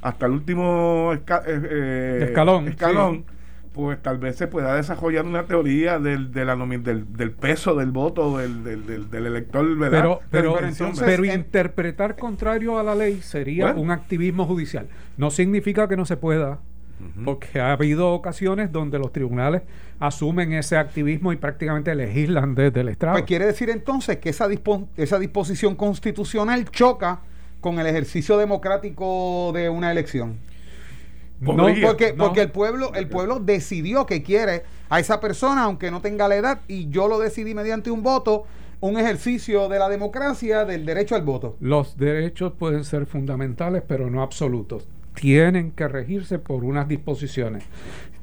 hasta 0.00 0.26
el 0.26 0.32
último 0.32 1.12
esca- 1.14 1.42
eh, 1.46 1.60
eh, 1.70 2.24
Escalón, 2.28 2.68
escalón, 2.68 3.24
pues 3.72 4.02
tal 4.02 4.18
vez 4.18 4.36
se 4.36 4.46
pueda 4.48 4.74
desarrollar 4.74 5.24
una 5.24 5.44
teoría 5.44 5.98
del, 5.98 6.30
de 6.32 6.44
la 6.44 6.54
nomi- 6.56 6.82
del, 6.82 7.10
del 7.16 7.30
peso 7.30 7.74
del 7.74 7.90
voto 7.90 8.36
del, 8.36 8.62
del, 8.64 9.26
elector, 9.26 9.64
¿verdad? 9.78 9.98
Pero, 10.02 10.20
pero, 10.30 10.54
pero 10.56 10.68
entonces- 10.68 11.04
pero 11.06 11.24
en- 11.24 11.32
interpretar 11.40 12.16
contrario 12.16 12.78
a 12.78 12.82
la 12.82 12.94
ley 12.94 13.22
sería 13.22 13.66
Bueno. 13.66 13.80
un 13.80 13.90
activismo 13.90 14.44
judicial. 14.44 14.88
No 15.16 15.30
significa 15.30 15.88
que 15.88 15.96
no 15.96 16.04
se 16.04 16.16
pueda, 16.18 16.58
porque 17.24 17.60
ha 17.60 17.72
habido 17.72 18.12
ocasiones 18.12 18.72
donde 18.72 18.98
los 18.98 19.12
tribunales 19.12 19.62
asumen 19.98 20.52
ese 20.52 20.76
activismo 20.76 21.32
y 21.32 21.36
prácticamente 21.36 21.94
legislan 21.94 22.54
desde 22.54 22.80
el 22.80 22.88
estrado. 22.88 23.14
Pues 23.14 23.24
quiere 23.24 23.46
decir 23.46 23.70
entonces 23.70 24.18
que 24.18 24.30
esa, 24.30 24.48
dispo- 24.48 24.86
esa 24.96 25.18
disposición 25.18 25.74
constitucional 25.74 26.68
choca 26.70 27.20
con 27.60 27.78
el 27.78 27.86
ejercicio 27.86 28.36
democrático 28.38 29.52
de 29.54 29.68
una 29.68 29.92
elección. 29.92 30.38
No. 31.40 31.56
Porque, 31.82 32.14
no. 32.16 32.26
porque 32.26 32.42
el 32.42 32.50
pueblo, 32.50 32.92
el 32.94 33.08
pueblo 33.08 33.40
decidió 33.40 34.06
que 34.06 34.22
quiere 34.22 34.62
a 34.88 35.00
esa 35.00 35.20
persona, 35.20 35.64
aunque 35.64 35.90
no 35.90 36.00
tenga 36.00 36.28
la 36.28 36.36
edad, 36.36 36.60
y 36.68 36.88
yo 36.88 37.08
lo 37.08 37.18
decidí 37.18 37.54
mediante 37.54 37.90
un 37.90 38.02
voto, 38.02 38.44
un 38.80 38.98
ejercicio 38.98 39.68
de 39.68 39.78
la 39.78 39.88
democracia, 39.88 40.64
del 40.64 40.84
derecho 40.86 41.14
al 41.16 41.22
voto. 41.22 41.56
Los 41.60 41.96
derechos 41.96 42.52
pueden 42.58 42.84
ser 42.84 43.06
fundamentales, 43.06 43.82
pero 43.86 44.10
no 44.10 44.22
absolutos. 44.22 44.86
Tienen 45.14 45.72
que 45.72 45.88
regirse 45.88 46.38
por 46.38 46.64
unas 46.64 46.88
disposiciones, 46.88 47.64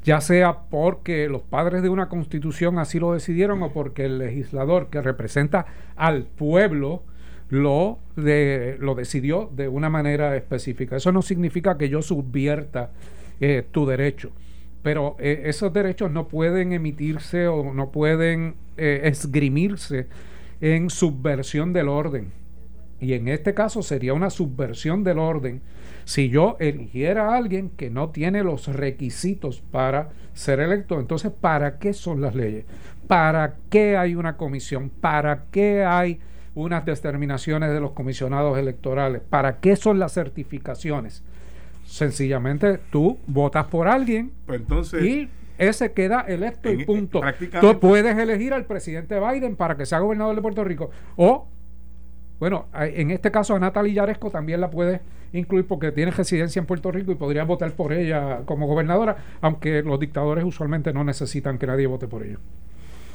ya 0.03 0.21
sea 0.21 0.61
porque 0.69 1.29
los 1.29 1.43
padres 1.43 1.83
de 1.83 1.89
una 1.89 2.09
constitución 2.09 2.79
así 2.79 2.99
lo 2.99 3.13
decidieron 3.13 3.61
o 3.63 3.71
porque 3.71 4.05
el 4.05 4.17
legislador 4.17 4.87
que 4.89 5.01
representa 5.01 5.65
al 5.95 6.23
pueblo 6.23 7.03
lo, 7.49 7.99
de- 8.15 8.77
lo 8.79 8.95
decidió 8.95 9.49
de 9.55 9.67
una 9.67 9.89
manera 9.89 10.35
específica. 10.35 10.95
Eso 10.95 11.11
no 11.11 11.21
significa 11.21 11.77
que 11.77 11.89
yo 11.89 12.01
subvierta 12.01 12.91
eh, 13.39 13.63
tu 13.71 13.85
derecho, 13.85 14.31
pero 14.83 15.15
eh, 15.19 15.43
esos 15.45 15.71
derechos 15.71 16.11
no 16.11 16.27
pueden 16.27 16.73
emitirse 16.73 17.47
o 17.47 17.73
no 17.73 17.91
pueden 17.91 18.55
eh, 18.77 19.01
esgrimirse 19.03 20.07
en 20.61 20.89
subversión 20.89 21.71
del 21.71 21.87
orden. 21.87 22.31
Y 22.99 23.13
en 23.13 23.27
este 23.29 23.53
caso 23.53 23.81
sería 23.81 24.13
una 24.13 24.29
subversión 24.29 25.03
del 25.03 25.19
orden 25.19 25.61
si 26.09 26.29
yo 26.29 26.57
eligiera 26.59 27.29
a 27.29 27.37
alguien 27.37 27.69
que 27.69 27.91
no 27.91 28.09
tiene 28.09 28.43
los 28.43 28.65
requisitos 28.67 29.61
para 29.61 30.09
ser 30.33 30.59
electo. 30.59 30.99
Entonces, 30.99 31.31
¿para 31.31 31.77
qué 31.77 31.93
son 31.93 32.19
las 32.19 32.33
leyes? 32.33 32.65
¿Para 33.05 33.53
qué 33.69 33.95
hay 33.95 34.15
una 34.15 34.35
comisión? 34.35 34.89
¿Para 34.89 35.43
qué 35.51 35.83
hay 35.85 36.19
unas 36.55 36.83
determinaciones 36.83 37.71
de 37.71 37.79
los 37.79 37.91
comisionados 37.91 38.57
electorales? 38.57 39.21
¿Para 39.29 39.57
qué 39.59 39.75
son 39.75 39.99
las 39.99 40.11
certificaciones? 40.13 41.21
Sencillamente 41.85 42.79
tú 42.91 43.19
votas 43.27 43.67
por 43.67 43.87
alguien 43.87 44.31
Pues 44.47 44.61
entonces, 44.61 45.03
y 45.03 45.29
ese 45.59 45.91
queda 45.91 46.21
electo 46.21 46.69
En- 46.69 46.79
y 46.79 46.85
punto. 46.85 47.19
prácticamente- 47.19 47.71
Tú 47.73 47.79
puedes 47.79 48.17
elegir 48.17 48.51
al 48.55 48.65
presidente 48.65 49.19
Biden 49.19 49.55
para 49.55 49.77
que 49.77 49.85
sea 49.85 49.99
gobernador 49.99 50.35
de 50.35 50.41
Puerto 50.41 50.63
Rico. 50.63 50.89
O, 51.17 51.45
bueno, 52.39 52.65
en 52.73 53.11
este 53.11 53.29
caso 53.29 53.53
a 53.55 53.59
Natalie 53.59 53.93
Yaresco 53.93 54.31
también 54.31 54.59
la 54.59 54.71
puedes 54.71 55.01
incluir 55.33 55.65
porque 55.67 55.91
tiene 55.91 56.11
residencia 56.11 56.59
en 56.59 56.65
Puerto 56.65 56.91
Rico 56.91 57.11
y 57.11 57.15
podrías 57.15 57.45
votar 57.47 57.71
por 57.71 57.93
ella 57.93 58.39
como 58.45 58.67
gobernadora, 58.67 59.17
aunque 59.41 59.81
los 59.83 59.99
dictadores 59.99 60.43
usualmente 60.43 60.93
no 60.93 61.03
necesitan 61.03 61.57
que 61.57 61.67
nadie 61.67 61.87
vote 61.87 62.07
por 62.07 62.23
ellos. 62.23 62.39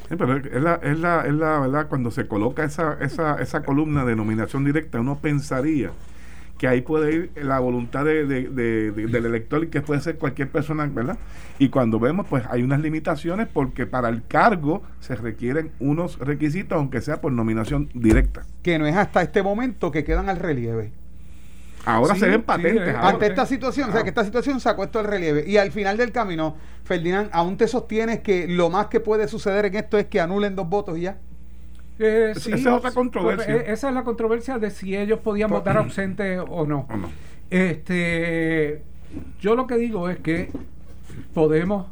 Sí, 0.08 0.16
pero 0.18 0.36
es 0.36 0.62
la, 0.62 0.74
es 0.82 0.98
la, 0.98 1.22
es 1.26 1.32
la 1.32 1.60
verdad, 1.60 1.86
cuando 1.88 2.10
se 2.10 2.26
coloca 2.28 2.62
esa, 2.64 2.98
esa, 3.00 3.40
esa 3.40 3.62
columna 3.62 4.04
de 4.04 4.14
nominación 4.14 4.64
directa, 4.64 5.00
uno 5.00 5.18
pensaría 5.18 5.90
que 6.58 6.68
ahí 6.68 6.82
puede 6.82 7.12
ir 7.14 7.30
la 7.42 7.58
voluntad 7.58 8.04
de, 8.04 8.26
de- 8.26 8.48
de- 8.48 8.92
de- 8.92 9.06
del 9.08 9.26
elector 9.26 9.64
y 9.64 9.68
que 9.68 9.80
puede 9.80 10.00
ser 10.00 10.18
cualquier 10.18 10.48
persona, 10.50 10.86
¿verdad? 10.86 11.18
Y 11.58 11.68
cuando 11.70 11.98
vemos, 11.98 12.26
pues 12.28 12.44
hay 12.48 12.62
unas 12.62 12.80
limitaciones 12.80 13.48
porque 13.52 13.86
para 13.86 14.08
el 14.08 14.22
cargo 14.24 14.82
se 15.00 15.16
requieren 15.16 15.72
unos 15.80 16.18
requisitos, 16.20 16.76
aunque 16.78 17.00
sea 17.00 17.20
por 17.20 17.32
nominación 17.32 17.88
directa. 17.94 18.42
Que 18.62 18.78
no 18.78 18.86
es 18.86 18.94
hasta 18.96 19.22
este 19.22 19.42
momento 19.42 19.90
que 19.90 20.04
quedan 20.04 20.28
al 20.28 20.38
relieve. 20.38 20.92
Ahora 21.86 22.14
Sí, 22.14 22.20
se 22.20 22.28
ven 22.28 22.42
patentes. 22.42 22.94
Ante 22.96 23.26
esta 23.26 23.44
situación, 23.46 23.90
o 23.90 23.92
sea, 23.92 24.02
que 24.02 24.08
esta 24.08 24.24
situación 24.24 24.58
sacó 24.60 24.84
esto 24.84 24.98
al 25.00 25.04
relieve. 25.06 25.44
Y 25.46 25.56
al 25.58 25.70
final 25.70 25.96
del 25.96 26.12
camino, 26.12 26.56
Ferdinand, 26.84 27.28
¿aún 27.32 27.56
te 27.56 27.68
sostienes 27.68 28.20
que 28.20 28.48
lo 28.48 28.70
más 28.70 28.86
que 28.86 29.00
puede 29.00 29.28
suceder 29.28 29.66
en 29.66 29.74
esto 29.76 29.98
es 29.98 30.06
que 30.06 30.20
anulen 30.20 30.56
dos 30.56 30.68
votos 30.68 30.96
y 30.98 31.02
ya? 31.02 31.18
Eh, 31.98 32.30
Esa- 32.32 32.40
sí, 32.40 32.52
esa 32.52 32.70
es 32.70 32.74
otra 32.76 32.90
controversia. 32.92 33.46
pues, 33.54 33.68
eh, 33.68 33.72
esa 33.72 33.88
es 33.88 33.94
la 33.94 34.02
controversia 34.02 34.58
de 34.58 34.70
si 34.70 34.96
ellos 34.96 35.20
podían 35.20 35.48
Pues, 35.50 35.60
votar 35.60 35.76
ausente 35.76 36.38
o 36.40 36.66
no. 36.66 36.86
¿O 36.90 36.96
no? 36.96 37.08
Este, 37.50 38.82
yo 39.40 39.54
lo 39.54 39.66
que 39.66 39.76
digo 39.76 40.08
es 40.08 40.18
que 40.18 40.50
podemos 41.34 41.86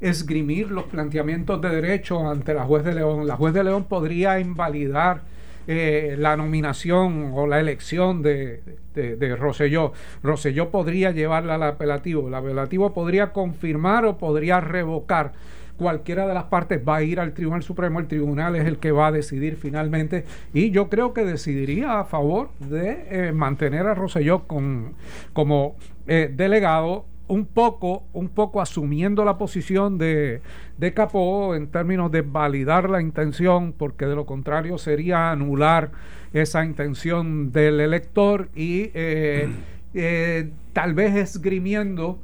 esgrimir 0.00 0.70
los 0.70 0.84
planteamientos 0.84 1.60
de 1.60 1.68
derecho 1.68 2.28
ante 2.28 2.54
la 2.54 2.64
juez 2.64 2.84
de 2.84 2.94
León. 2.94 3.26
La 3.26 3.36
juez 3.36 3.54
de 3.54 3.62
León 3.64 3.84
podría 3.84 4.40
invalidar 4.40 5.20
eh, 5.66 6.16
la 6.18 6.36
nominación 6.36 7.32
o 7.34 7.46
la 7.46 7.60
elección 7.60 8.22
de, 8.22 8.62
de, 8.94 9.16
de 9.16 9.36
Rosselló. 9.36 9.92
Rosselló 10.22 10.70
podría 10.70 11.10
llevarla 11.10 11.56
al 11.56 11.62
apelativo. 11.62 12.28
El 12.28 12.34
apelativo 12.34 12.92
podría 12.92 13.32
confirmar 13.32 14.04
o 14.04 14.18
podría 14.18 14.60
revocar. 14.60 15.32
Cualquiera 15.76 16.26
de 16.26 16.34
las 16.34 16.44
partes 16.44 16.80
va 16.86 16.96
a 16.96 17.02
ir 17.02 17.18
al 17.18 17.32
Tribunal 17.32 17.62
Supremo, 17.62 17.98
el 17.98 18.06
tribunal 18.06 18.54
es 18.56 18.66
el 18.66 18.78
que 18.78 18.92
va 18.92 19.08
a 19.08 19.12
decidir 19.12 19.56
finalmente 19.56 20.24
y 20.52 20.70
yo 20.70 20.88
creo 20.88 21.14
que 21.14 21.24
decidiría 21.24 21.98
a 21.98 22.04
favor 22.04 22.50
de 22.60 23.06
eh, 23.10 23.32
mantener 23.32 23.86
a 23.86 23.94
Rosselló 23.94 24.46
con, 24.46 24.94
como 25.32 25.76
eh, 26.06 26.30
delegado 26.32 27.06
un 27.32 27.46
poco, 27.46 28.04
un 28.12 28.28
poco 28.28 28.60
asumiendo 28.60 29.24
la 29.24 29.38
posición 29.38 29.96
de, 29.96 30.42
de 30.76 30.92
Capó 30.92 31.54
en 31.54 31.68
términos 31.68 32.12
de 32.12 32.20
validar 32.20 32.90
la 32.90 33.00
intención, 33.00 33.72
porque 33.72 34.04
de 34.04 34.14
lo 34.14 34.26
contrario 34.26 34.76
sería 34.76 35.30
anular 35.30 35.92
esa 36.34 36.62
intención 36.62 37.50
del 37.50 37.80
elector 37.80 38.50
y 38.54 38.90
eh, 38.92 39.48
eh, 39.94 40.50
tal 40.74 40.92
vez 40.92 41.14
esgrimiendo, 41.14 42.18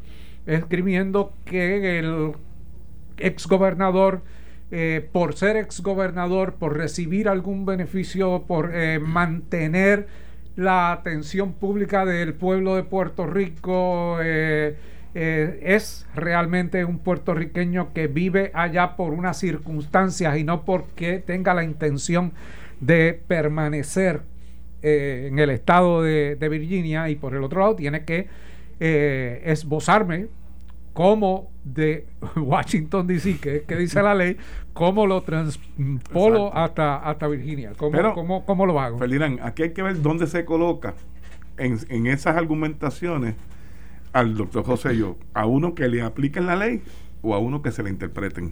esgrimiendo 0.45 1.33
que 1.47 1.99
el 2.01 2.33
exgobernador 3.17 4.21
eh, 4.71 5.09
por 5.11 5.35
ser 5.35 5.57
exgobernador, 5.57 6.57
por 6.57 6.77
recibir 6.77 7.31
algún 7.31 7.65
beneficio, 7.65 8.45
por 8.47 8.73
eh, 8.75 8.99
mantener 8.99 10.07
la 10.57 10.93
atención 10.93 11.55
pública 11.55 12.05
del 12.05 12.35
pueblo 12.35 12.77
de 12.77 12.83
Puerto 12.83 13.27
Rico, 13.27 14.19
eh, 14.21 14.77
eh, 15.15 15.61
es 15.63 16.07
realmente 16.15 16.85
un 16.85 16.99
puertorriqueño 16.99 17.93
que 17.93 18.07
vive 18.09 18.51
allá 18.55 18.97
por 18.97 19.13
unas 19.13 19.39
circunstancias 19.39 20.37
y 20.37 20.45
no 20.45 20.65
porque 20.65 21.19
tenga 21.19 21.55
la 21.55 21.65
intención 21.65 22.33
de 22.81 23.21
permanecer 23.27 24.23
eh, 24.83 25.29
en 25.31 25.39
el 25.39 25.51
estado 25.51 26.03
de, 26.03 26.37
de 26.37 26.49
Virginia 26.49 27.09
y 27.09 27.17
por 27.17 27.35
el 27.35 27.43
otro 27.43 27.61
lado 27.61 27.75
tiene 27.75 28.05
que 28.05 28.29
eh, 28.81 29.43
esbozarme 29.47 30.29
como 30.93 31.51
de 31.65 32.07
Washington 32.37 33.07
DC, 33.07 33.39
que, 33.39 33.63
que 33.63 33.77
dice 33.77 34.03
la 34.03 34.15
ley, 34.15 34.37
cómo 34.73 35.07
lo 35.07 35.23
transpolo 35.23 36.55
hasta, 36.55 36.97
hasta 36.97 37.27
Virginia, 37.29 37.73
cómo, 37.77 37.93
Pero, 37.93 38.15
cómo, 38.15 38.45
cómo 38.45 38.67
lo 38.67 38.79
hago. 38.81 38.99
Ferdinand, 38.99 39.41
aquí 39.43 39.65
hay 39.65 39.73
que 39.73 39.83
ver 39.83 40.01
dónde 40.03 40.27
se 40.27 40.45
coloca 40.45 40.95
en, 41.57 41.79
en 41.89 42.07
esas 42.07 42.37
argumentaciones 42.37 43.35
al 44.13 44.37
doctor 44.37 44.65
José 44.65 44.97
Yo, 44.97 45.17
a 45.35 45.47
uno 45.47 45.75
que 45.75 45.89
le 45.89 46.03
apliquen 46.03 46.47
la 46.47 46.57
ley 46.57 46.83
o 47.23 47.35
a 47.35 47.39
uno 47.39 47.63
que 47.63 47.73
se 47.73 47.83
la 47.83 47.91
interpreten. 47.91 48.51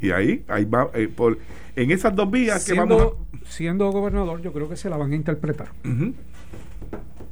Y 0.00 0.10
ahí, 0.12 0.44
ahí 0.48 0.64
va, 0.64 0.90
eh, 0.94 1.08
por, 1.08 1.38
en 1.74 1.90
esas 1.90 2.14
dos 2.14 2.30
vías 2.30 2.64
que 2.64 2.74
vamos 2.78 2.96
Siendo, 2.98 3.18
siendo 3.48 3.90
gobernador, 3.90 4.40
yo 4.42 4.52
creo 4.52 4.68
que 4.68 4.76
se 4.76 4.88
la 4.88 4.96
van 4.96 5.12
a 5.12 5.16
interpretar. 5.16 5.68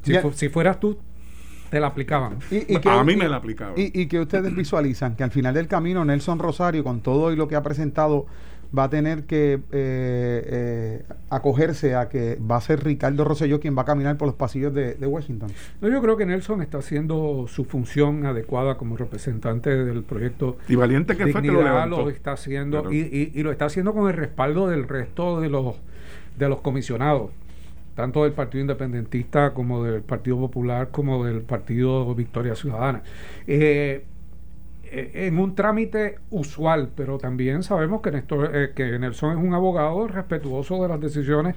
Si, 0.02 0.14
fu- 0.18 0.32
si 0.32 0.48
fueras 0.48 0.78
tú, 0.80 0.96
te 1.70 1.80
la 1.80 1.88
aplicaban. 1.88 2.38
Y, 2.50 2.72
y 2.74 2.80
a 2.88 3.04
mí 3.04 3.12
y- 3.14 3.16
me 3.16 3.28
la 3.28 3.36
aplicaban. 3.36 3.74
Y, 3.76 4.00
y 4.00 4.06
que 4.06 4.20
ustedes 4.20 4.54
visualizan 4.54 5.16
que 5.16 5.24
al 5.24 5.30
final 5.30 5.54
del 5.54 5.66
camino 5.68 6.04
Nelson 6.04 6.38
Rosario, 6.38 6.84
con 6.84 7.00
todo 7.00 7.32
y 7.32 7.36
lo 7.36 7.48
que 7.48 7.56
ha 7.56 7.62
presentado 7.62 8.26
va 8.76 8.84
a 8.84 8.90
tener 8.90 9.24
que 9.24 9.54
eh, 9.54 9.60
eh, 9.72 11.02
acogerse 11.30 11.94
a 11.94 12.08
que 12.08 12.36
va 12.38 12.56
a 12.56 12.60
ser 12.60 12.82
Ricardo 12.84 13.24
Rosselló 13.24 13.60
quien 13.60 13.76
va 13.76 13.82
a 13.82 13.84
caminar 13.84 14.16
por 14.16 14.26
los 14.26 14.34
pasillos 14.34 14.74
de, 14.74 14.94
de 14.94 15.06
Washington. 15.06 15.50
No, 15.80 15.88
yo 15.88 16.00
creo 16.02 16.16
que 16.16 16.26
Nelson 16.26 16.62
está 16.62 16.78
haciendo 16.78 17.46
su 17.48 17.64
función 17.64 18.26
adecuada 18.26 18.76
como 18.76 18.96
representante 18.96 19.70
del 19.70 20.02
proyecto. 20.02 20.56
Y 20.68 20.74
valiente 20.74 21.16
que 21.16 21.28
fue 21.28 21.40
que 21.42 21.48
lo 21.48 21.54
Dignidad 21.54 21.72
levantó. 21.74 22.02
lo 22.02 22.10
está 22.10 22.32
haciendo 22.32 22.92
y, 22.92 22.98
y- 23.00 23.32
y 23.34 23.42
lo 23.42 23.50
está 23.52 23.66
haciendo 23.66 23.92
con 23.94 24.08
el 24.08 24.14
respaldo 24.16 24.68
del 24.68 24.88
resto 24.88 25.40
de 25.40 25.48
los 25.48 25.76
de 26.38 26.48
los 26.50 26.60
comisionados, 26.60 27.30
tanto 27.94 28.24
del 28.24 28.32
Partido 28.32 28.60
Independentista 28.60 29.54
como 29.54 29.82
del 29.82 30.02
Partido 30.02 30.36
Popular 30.38 30.88
como 30.90 31.24
del 31.24 31.40
Partido 31.40 32.14
Victoria 32.14 32.54
Ciudadana. 32.54 33.02
Eh, 33.46 34.04
en 34.92 35.38
un 35.38 35.54
trámite 35.54 36.18
usual, 36.30 36.90
pero 36.94 37.18
también 37.18 37.62
sabemos 37.62 38.00
que, 38.02 38.10
Néstor, 38.10 38.50
eh, 38.54 38.72
que 38.74 38.98
Nelson 38.98 39.38
es 39.38 39.44
un 39.44 39.54
abogado 39.54 40.06
respetuoso 40.06 40.82
de 40.82 40.88
las 40.88 41.00
decisiones 41.00 41.56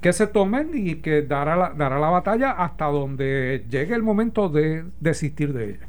que 0.00 0.12
se 0.12 0.26
tomen 0.26 0.70
y 0.74 0.96
que 0.96 1.22
dará 1.22 1.56
la, 1.56 1.70
dará 1.70 1.98
la 1.98 2.08
batalla 2.08 2.52
hasta 2.52 2.86
donde 2.86 3.64
llegue 3.68 3.94
el 3.94 4.02
momento 4.02 4.48
de 4.48 4.84
desistir 5.00 5.52
de 5.52 5.70
ella. 5.70 5.88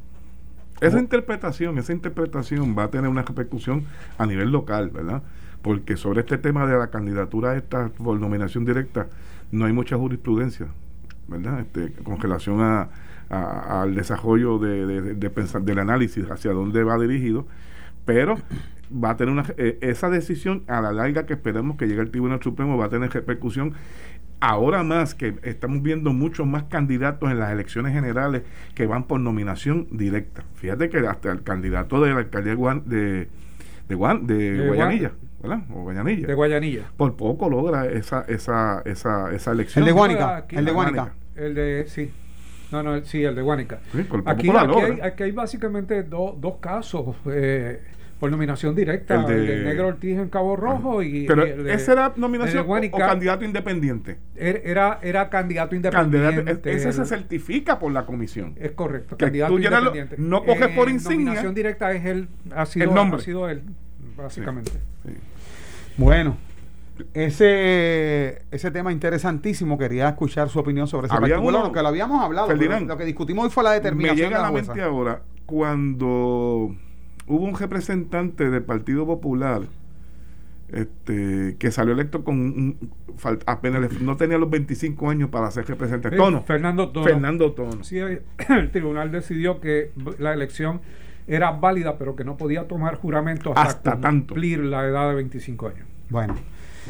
Esa 0.81 0.99
interpretación, 0.99 1.77
esa 1.77 1.91
interpretación 1.91 2.75
va 2.77 2.83
a 2.83 2.89
tener 2.89 3.09
una 3.09 3.21
repercusión 3.21 3.83
a 4.17 4.25
nivel 4.25 4.49
local, 4.51 4.89
¿verdad? 4.89 5.21
Porque 5.61 5.97
sobre 5.97 6.21
este 6.21 6.37
tema 6.37 6.65
de 6.65 6.77
la 6.77 6.87
candidatura 6.87 7.57
esta 7.57 7.89
por 7.89 8.17
nominación 8.19 8.63
directa 8.63 9.07
no 9.51 9.65
hay 9.65 9.73
mucha 9.73 9.97
jurisprudencia, 9.97 10.67
¿verdad? 11.27 11.59
Este, 11.59 11.91
con 12.03 12.19
relación 12.19 12.61
a, 12.61 12.89
a- 13.29 13.81
al 13.83 13.95
desarrollo 13.95 14.57
de, 14.59 14.85
de- 14.85 15.13
de 15.15 15.29
pensar, 15.29 15.61
del 15.61 15.79
análisis 15.79 16.25
hacia 16.29 16.51
dónde 16.51 16.83
va 16.83 16.97
dirigido, 16.97 17.45
pero 18.05 18.35
va 18.91 19.11
a 19.11 19.17
tener 19.17 19.31
una 19.33 19.45
eh, 19.57 19.77
esa 19.81 20.09
decisión 20.09 20.63
a 20.67 20.81
la 20.81 20.91
larga 20.91 21.25
que 21.25 21.33
esperemos 21.33 21.77
que 21.77 21.87
llegue 21.87 22.01
al 22.01 22.09
Tribunal 22.09 22.41
Supremo 22.41 22.75
va 22.77 22.85
a 22.85 22.89
tener 22.89 23.11
repercusión 23.11 23.73
ahora 24.41 24.83
más 24.83 25.15
que 25.15 25.35
estamos 25.43 25.83
viendo 25.83 26.13
muchos 26.13 26.47
más 26.47 26.63
candidatos 26.63 27.29
en 27.29 27.39
las 27.39 27.51
elecciones 27.51 27.93
generales 27.93 28.43
que 28.73 28.87
van 28.87 29.03
por 29.03 29.19
nominación 29.19 29.87
directa. 29.91 30.43
Fíjate 30.55 30.89
que 30.89 30.99
hasta 30.99 31.31
el 31.31 31.43
candidato 31.43 32.01
de 32.01 32.11
la 32.13 32.19
alcaldía 32.19 32.53
de, 32.53 32.57
Guan- 32.57 32.83
de, 32.85 33.27
de, 33.89 33.95
Guan- 33.97 34.25
de 34.25 34.51
De 34.53 34.67
Guayanilla, 34.67 35.11
¿verdad? 35.41 35.59
O 35.71 35.81
Guayanilla. 35.83 36.25
De 36.27 36.33
Guayanilla. 36.33 36.83
por 36.97 37.15
poco 37.15 37.49
logra 37.49 37.85
esa 37.85 38.21
esa 38.27 38.81
esa, 38.85 39.31
esa 39.33 39.51
elección. 39.51 39.83
El 39.83 39.87
de 39.87 39.91
Guánica, 39.91 40.45
el 40.49 40.65
de. 40.65 40.71
Guánica. 40.71 41.13
El 41.35 41.53
de, 41.55 41.85
sí. 41.87 42.09
No, 42.71 42.83
no, 42.83 43.03
sí, 43.03 43.23
el 43.23 43.35
de 43.35 43.41
Guánica. 43.41 43.79
Sí, 43.91 44.05
Aquí, 44.25 44.49
aquí, 44.49 44.79
hay, 44.79 44.99
aquí 45.01 45.23
hay 45.23 45.31
básicamente 45.31 46.03
do- 46.03 46.37
dos 46.39 46.57
casos 46.59 47.15
eh, 47.25 47.81
por 48.19 48.29
nominación 48.29 48.75
directa. 48.75 49.15
El 49.15 49.31
El, 49.31 49.47
de- 49.47 49.63
Negro 49.63 49.87
Ortiz 49.87 50.17
en 50.17 50.29
Cabo 50.29 50.55
Rojo 50.55 51.01
y, 51.01 51.25
Pero 51.25 51.43
el 51.45 51.63
de- 51.63 51.73
esa 51.73 51.93
era 51.93 52.13
el 52.15 52.21
nominación 52.21 52.65
o, 52.67 52.97
candidato 52.97 53.43
independiente. 53.45 54.17
era, 54.35 54.59
era, 54.63 54.99
era 55.01 55.29
candidato 55.29 55.75
Candidato, 56.03 56.29
independiente. 56.41 56.71
ese 56.73 56.91
se 56.93 57.01
El- 57.01 57.07
certifica 57.07 57.79
por 57.79 57.91
la 57.91 58.05
comisión. 58.05 58.53
es 58.59 58.71
correcto, 58.73 59.17
que 59.17 59.25
candidato 59.25 59.53
tú 59.53 59.59
llenas 59.59 59.81
lo- 59.83 59.89
independiente. 59.95 60.17
no 60.29 60.43
coges 60.45 60.67
por 60.75 60.89
En 60.89 60.95
insignia. 60.95 61.25
Nominación 61.25 61.55
directa 61.55 61.91
es 61.91 62.05
él, 62.05 62.27
ha 62.53 62.65
sido, 62.67 62.87
El 62.89 62.93
nombre. 62.93 63.19
ha 63.21 63.23
sido 63.23 63.49
él, 63.49 63.63
básicamente. 64.15 64.71
Sí. 65.05 65.13
Bueno, 65.97 66.37
ese, 67.13 68.43
ese 68.51 68.71
tema 68.71 68.91
interesantísimo, 68.91 69.77
quería 69.77 70.09
escuchar 70.09 70.49
su 70.49 70.59
opinión 70.59 70.87
sobre 70.87 71.07
ese 71.07 71.15
particular, 71.17 71.63
lo 71.65 71.71
que 71.71 71.81
lo 71.81 71.87
habíamos 71.87 72.23
hablado, 72.23 72.47
Ferdinand, 72.47 72.87
lo 72.87 72.97
que 72.97 73.05
discutimos 73.05 73.45
hoy 73.45 73.49
fue 73.51 73.63
la 73.63 73.71
Me 73.71 73.75
determinación 73.77 74.17
llega 74.17 74.29
de 74.29 74.35
a 74.35 74.37
la 74.39 74.43
la 74.43 74.49
jueza. 74.51 74.73
mente 74.73 74.83
ahora 74.87 75.21
cuando 75.45 76.75
hubo 77.27 77.45
un 77.45 77.55
representante 77.57 78.49
del 78.49 78.63
Partido 78.63 79.05
Popular 79.05 79.63
este, 80.71 81.55
que 81.57 81.71
salió 81.71 81.93
electo 81.93 82.23
con 82.23 82.35
un- 82.39 82.91
apenas 83.47 83.99
no 84.01 84.15
tenía 84.17 84.37
los 84.37 84.49
25 84.51 85.09
años 85.09 85.29
para 85.29 85.49
ser 85.49 85.65
representante. 85.67 86.15
Tono. 86.15 86.43
Fernando 86.43 86.89
Tono. 86.89 87.05
Fernando 87.05 87.51
Tono. 87.53 87.83
Sí, 87.83 87.97
el 88.49 88.71
tribunal 88.71 89.11
decidió 89.11 89.59
que 89.59 89.91
la 90.19 90.33
elección 90.33 90.81
era 91.27 91.51
válida, 91.51 91.97
pero 91.97 92.15
que 92.15 92.23
no 92.23 92.37
podía 92.37 92.67
tomar 92.67 92.95
juramento 92.95 93.49
hasta, 93.51 93.61
Hasta 93.61 93.99
tanto. 93.99 94.33
cumplir 94.35 94.59
la 94.59 94.85
edad 94.85 95.09
de 95.09 95.15
25 95.15 95.67
años. 95.69 95.87
Bueno, 96.09 96.35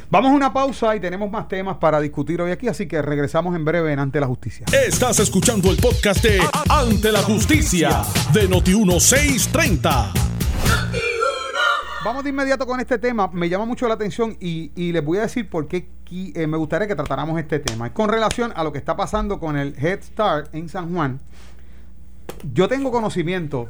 vamos 0.09 0.31
a 0.31 0.33
una 0.33 0.53
pausa 0.53 0.95
y 0.95 0.99
tenemos 0.99 1.29
más 1.29 1.47
temas 1.47 1.77
para 1.77 1.99
discutir 1.99 2.41
hoy 2.41 2.51
aquí, 2.51 2.67
así 2.67 2.87
que 2.87 3.01
regresamos 3.01 3.55
en 3.55 3.65
breve 3.65 3.91
en 3.93 3.99
Ante 3.99 4.19
la 4.19 4.27
Justicia. 4.27 4.65
Estás 4.71 5.19
escuchando 5.19 5.71
el 5.71 5.77
podcast 5.77 6.23
de 6.23 6.39
Ante 6.69 7.11
la 7.11 7.21
Justicia 7.21 8.03
de 8.33 8.49
Noti1630. 8.49 10.11
Vamos 12.05 12.23
de 12.23 12.29
inmediato 12.29 12.65
con 12.65 12.79
este 12.79 12.97
tema. 12.97 13.29
Me 13.33 13.49
llama 13.49 13.65
mucho 13.65 13.87
la 13.87 13.95
atención 13.95 14.37
y, 14.39 14.71
y 14.75 14.93
les 14.93 15.03
voy 15.03 15.17
a 15.17 15.21
decir 15.21 15.49
por 15.49 15.67
qué 15.67 15.89
eh, 16.11 16.47
me 16.47 16.57
gustaría 16.57 16.87
que 16.87 16.95
tratáramos 16.95 17.39
este 17.39 17.59
tema. 17.59 17.87
Es 17.87 17.93
con 17.93 18.09
relación 18.09 18.51
a 18.55 18.63
lo 18.63 18.71
que 18.71 18.79
está 18.79 18.95
pasando 18.95 19.39
con 19.39 19.57
el 19.57 19.75
Head 19.77 20.01
Start 20.03 20.55
en 20.55 20.69
San 20.69 20.93
Juan. 20.93 21.19
Yo 22.53 22.67
tengo 22.67 22.91
conocimiento 22.91 23.69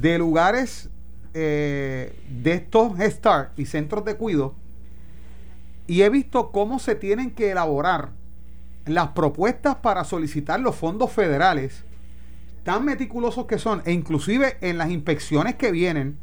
de 0.00 0.18
lugares 0.18 0.90
eh, 1.32 2.14
de 2.28 2.52
estos 2.52 2.98
Head 2.98 3.10
Start 3.12 3.58
y 3.58 3.66
centros 3.66 4.04
de 4.04 4.16
cuido 4.16 4.54
y 5.86 6.02
he 6.02 6.08
visto 6.08 6.50
cómo 6.50 6.78
se 6.78 6.94
tienen 6.94 7.30
que 7.30 7.50
elaborar 7.50 8.10
las 8.86 9.08
propuestas 9.08 9.76
para 9.76 10.04
solicitar 10.04 10.60
los 10.60 10.76
fondos 10.76 11.12
federales 11.12 11.84
tan 12.64 12.84
meticulosos 12.84 13.46
que 13.46 13.58
son 13.58 13.82
e 13.84 13.92
inclusive 13.92 14.56
en 14.60 14.78
las 14.78 14.90
inspecciones 14.90 15.54
que 15.54 15.70
vienen 15.70 16.18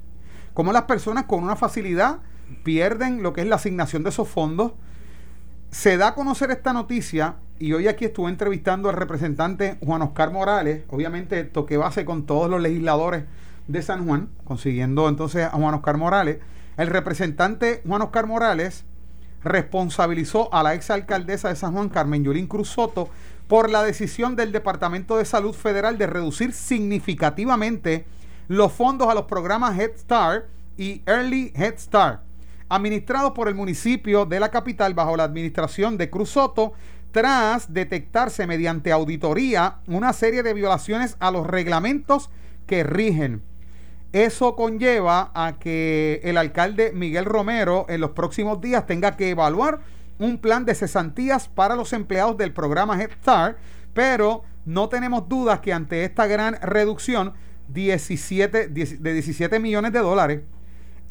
cómo 0.54 0.74
las 0.74 0.84
personas 0.84 1.26
con 1.26 1.44
una 1.44 1.56
facilidad 1.56 2.20
pierden 2.64 3.24
lo 3.24 3.34
que 3.34 3.42
es 3.42 3.48
la 3.48 3.56
asignación 3.56 4.04
de 4.04 4.10
esos 4.10 4.28
fondos. 4.28 4.74
Se 5.70 5.98
da 5.98 6.10
a 6.10 6.16
conocer 6.16 6.52
esta 6.52 6.74
noticia 6.74 7.36
y 7.60 7.74
hoy 7.74 7.88
aquí 7.88 8.06
estuve 8.06 8.30
entrevistando 8.30 8.90
al 8.90 8.96
representante 8.96 9.78
Juan 9.86 10.02
Oscar 10.02 10.32
Morales, 10.32 10.84
obviamente 10.90 11.44
toqué 11.46 11.78
base 11.78 12.04
con 12.04 12.26
todos 12.26 12.50
los 12.50 12.62
legisladores 12.62 13.24
de 13.68 13.82
San 13.82 14.06
Juan, 14.06 14.30
consiguiendo 14.44 15.08
entonces 15.08 15.46
a 15.46 15.52
Juan 15.52 15.76
Oscar 15.76 15.98
Morales. 15.98 16.40
El 16.76 16.88
representante 16.88 17.82
Juan 17.86 18.02
Oscar 18.02 18.28
Morales 18.28 18.86
responsabilizó 19.44 20.54
a 20.54 20.64
la 20.64 20.74
exalcaldesa 20.74 21.50
de 21.50 21.56
San 21.56 21.74
Juan, 21.74 21.90
Carmen 21.90 22.24
Yulín 22.24 22.48
Cruz 22.48 22.70
Soto, 22.70 23.10
por 23.48 23.70
la 23.70 23.84
decisión 23.84 24.36
del 24.36 24.52
Departamento 24.52 25.18
de 25.18 25.26
Salud 25.26 25.54
Federal 25.54 25.98
de 25.98 26.08
reducir 26.08 26.54
significativamente 26.54 28.06
los 28.48 28.72
fondos 28.72 29.10
a 29.10 29.14
los 29.14 29.26
programas 29.26 29.78
Head 29.78 29.98
Start 29.98 30.46
y 30.78 31.02
Early 31.06 31.52
Head 31.56 31.78
Start, 31.78 32.22
administrados 32.70 33.32
por 33.32 33.48
el 33.48 33.56
municipio 33.56 34.26
de 34.26 34.40
la 34.40 34.50
capital 34.50 34.94
bajo 34.94 35.18
la 35.18 35.24
administración 35.24 35.98
de 35.98 36.10
Cruz 36.10 36.30
Soto, 36.30 36.74
tras 37.12 37.74
detectarse 37.74 38.48
mediante 38.48 38.92
auditoría 38.92 39.80
una 39.88 40.14
serie 40.14 40.44
de 40.44 40.54
violaciones 40.54 41.18
a 41.20 41.30
los 41.32 41.46
reglamentos 41.46 42.30
que 42.68 42.84
rigen. 42.84 43.44
Eso 44.14 44.56
conlleva 44.56 45.32
a 45.34 45.58
que 45.60 46.20
el 46.24 46.38
alcalde 46.38 46.92
Miguel 46.94 47.26
Romero 47.26 47.86
en 47.90 48.02
los 48.02 48.12
próximos 48.12 48.60
días 48.60 48.86
tenga 48.86 49.16
que 49.16 49.30
evaluar 49.30 49.80
un 50.20 50.38
plan 50.38 50.66
de 50.66 50.76
cesantías 50.76 51.48
para 51.48 51.76
los 51.76 51.94
empleados 51.94 52.38
del 52.38 52.54
programa 52.54 53.02
Head 53.02 53.12
Start, 53.22 53.58
pero 53.94 54.44
no 54.66 54.90
tenemos 54.90 55.28
dudas 55.30 55.62
que 55.62 55.74
ante 55.74 56.04
esta 56.04 56.28
gran 56.28 56.60
reducción 56.62 57.34
17, 57.70 58.68
10 58.68 59.02
de 59.02 59.14
17 59.14 59.60
millones 59.60 59.94
de 59.94 60.00
dólares 60.00 60.42